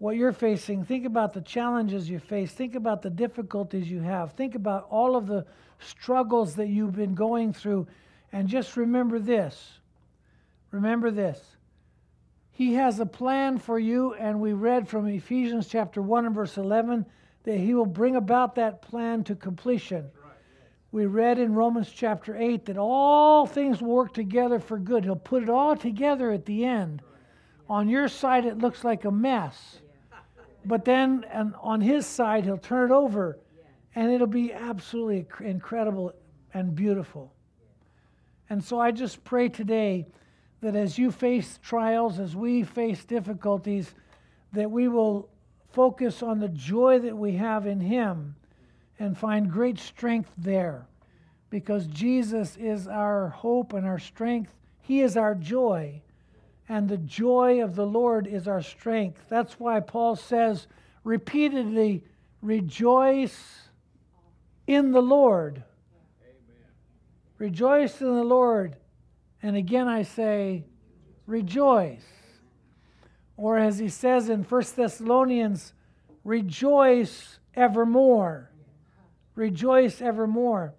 what 0.02 0.16
you're 0.16 0.32
facing, 0.32 0.84
think 0.84 1.04
about 1.04 1.32
the 1.32 1.40
challenges 1.40 2.10
you 2.10 2.18
face, 2.18 2.50
think 2.50 2.74
about 2.74 3.02
the 3.02 3.08
difficulties 3.08 3.88
you 3.88 4.00
have, 4.00 4.32
think 4.32 4.56
about 4.56 4.84
all 4.90 5.14
of 5.14 5.28
the 5.28 5.46
struggles 5.78 6.56
that 6.56 6.66
you've 6.66 6.96
been 6.96 7.14
going 7.14 7.52
through. 7.52 7.86
And 8.32 8.48
just 8.48 8.76
remember 8.76 9.20
this 9.20 9.78
remember 10.72 11.12
this 11.12 11.40
He 12.50 12.74
has 12.74 12.98
a 12.98 13.06
plan 13.06 13.58
for 13.58 13.78
you, 13.78 14.14
and 14.14 14.40
we 14.40 14.54
read 14.54 14.88
from 14.88 15.06
Ephesians 15.06 15.68
chapter 15.68 16.02
1 16.02 16.26
and 16.26 16.34
verse 16.34 16.56
11 16.56 17.06
that 17.44 17.58
He 17.58 17.72
will 17.72 17.86
bring 17.86 18.16
about 18.16 18.56
that 18.56 18.82
plan 18.82 19.22
to 19.22 19.36
completion. 19.36 20.10
We 20.90 21.06
read 21.06 21.38
in 21.38 21.54
Romans 21.54 21.92
chapter 21.94 22.36
8 22.36 22.64
that 22.64 22.76
all 22.76 23.46
things 23.46 23.80
work 23.80 24.14
together 24.14 24.58
for 24.58 24.80
good. 24.80 25.04
He'll 25.04 25.14
put 25.14 25.44
it 25.44 25.48
all 25.48 25.76
together 25.76 26.32
at 26.32 26.44
the 26.44 26.64
end. 26.64 27.02
On 27.68 27.88
your 27.88 28.08
side, 28.08 28.44
it 28.44 28.58
looks 28.58 28.82
like 28.82 29.04
a 29.04 29.12
mess. 29.12 29.81
But 30.64 30.84
then 30.84 31.24
and 31.32 31.54
on 31.60 31.80
his 31.80 32.06
side, 32.06 32.44
he'll 32.44 32.58
turn 32.58 32.90
it 32.90 32.94
over 32.94 33.38
and 33.94 34.10
it'll 34.10 34.26
be 34.26 34.52
absolutely 34.52 35.26
incredible 35.40 36.12
and 36.54 36.74
beautiful. 36.74 37.32
And 38.48 38.62
so 38.62 38.78
I 38.78 38.90
just 38.90 39.24
pray 39.24 39.48
today 39.48 40.06
that 40.60 40.76
as 40.76 40.98
you 40.98 41.10
face 41.10 41.58
trials, 41.62 42.18
as 42.18 42.36
we 42.36 42.62
face 42.62 43.04
difficulties, 43.04 43.94
that 44.52 44.70
we 44.70 44.88
will 44.88 45.28
focus 45.72 46.22
on 46.22 46.38
the 46.38 46.48
joy 46.48 46.98
that 47.00 47.16
we 47.16 47.32
have 47.32 47.66
in 47.66 47.80
him 47.80 48.36
and 48.98 49.16
find 49.16 49.50
great 49.50 49.78
strength 49.78 50.30
there 50.36 50.86
because 51.50 51.86
Jesus 51.88 52.56
is 52.56 52.86
our 52.86 53.28
hope 53.28 53.72
and 53.72 53.86
our 53.86 53.98
strength. 53.98 54.54
He 54.80 55.00
is 55.00 55.16
our 55.16 55.34
joy, 55.34 56.02
and 56.72 56.88
the 56.88 56.96
joy 56.96 57.62
of 57.62 57.76
the 57.76 57.84
Lord 57.84 58.26
is 58.26 58.48
our 58.48 58.62
strength. 58.62 59.26
That's 59.28 59.60
why 59.60 59.80
Paul 59.80 60.16
says 60.16 60.66
repeatedly, 61.04 62.02
Rejoice 62.40 63.68
in 64.66 64.90
the 64.90 65.02
Lord. 65.02 65.62
Amen. 66.22 66.66
Rejoice 67.36 68.00
in 68.00 68.14
the 68.14 68.24
Lord. 68.24 68.76
And 69.42 69.54
again 69.54 69.86
I 69.86 70.00
say, 70.00 70.64
Rejoice. 71.26 72.06
Or 73.36 73.58
as 73.58 73.78
he 73.78 73.90
says 73.90 74.30
in 74.30 74.42
1 74.42 74.64
Thessalonians, 74.74 75.74
Rejoice 76.24 77.38
evermore. 77.54 78.50
Rejoice 79.34 80.00
evermore. 80.00 80.72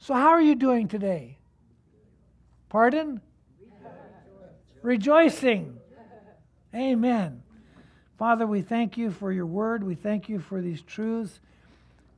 So, 0.00 0.14
how 0.14 0.30
are 0.30 0.42
you 0.42 0.56
doing 0.56 0.88
today? 0.88 1.38
Pardon? 2.68 3.20
Rejoicing. 4.82 5.78
Amen. 6.74 7.42
Father, 8.18 8.46
we 8.46 8.62
thank 8.62 8.96
you 8.96 9.10
for 9.10 9.32
your 9.32 9.46
word. 9.46 9.82
We 9.82 9.94
thank 9.94 10.28
you 10.28 10.38
for 10.38 10.60
these 10.60 10.82
truths. 10.82 11.40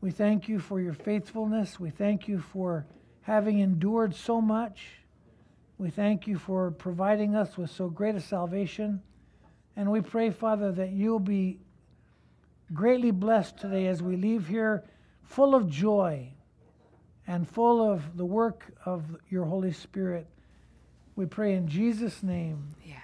We 0.01 0.11
thank 0.11 0.49
you 0.49 0.59
for 0.59 0.81
your 0.81 0.93
faithfulness. 0.93 1.79
We 1.79 1.91
thank 1.91 2.27
you 2.27 2.39
for 2.39 2.87
having 3.23 3.59
endured 3.61 4.15
so 4.15 4.41
much. 4.41 4.87
We 5.79 5.91
thank 5.91 6.27
you 6.27 6.39
for 6.39 6.71
providing 6.71 7.35
us 7.35 7.57
with 7.57 7.71
so 7.71 7.89
great 7.89 8.15
a 8.15 8.21
salvation. 8.21 9.03
And 9.77 9.91
we 9.91 10.01
pray, 10.01 10.31
Father, 10.31 10.73
that 10.73 10.91
you'll 10.91 11.19
be 11.19 11.61
greatly 12.73 13.11
blessed 13.11 13.59
today 13.59 13.87
as 13.87 14.03
we 14.03 14.17
leave 14.17 14.47
here 14.47 14.85
full 15.23 15.55
of 15.55 15.69
joy 15.69 16.29
and 17.27 17.49
full 17.49 17.91
of 17.91 18.17
the 18.17 18.25
work 18.25 18.65
of 18.85 19.05
your 19.29 19.45
Holy 19.45 19.73
Spirit. 19.73 20.27
We 21.17 21.27
pray 21.27 21.55
in 21.55 21.69
Jesus' 21.69 22.23
name. 22.23 22.69
Yeah. 22.85 22.97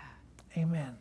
Amen. 0.56 0.96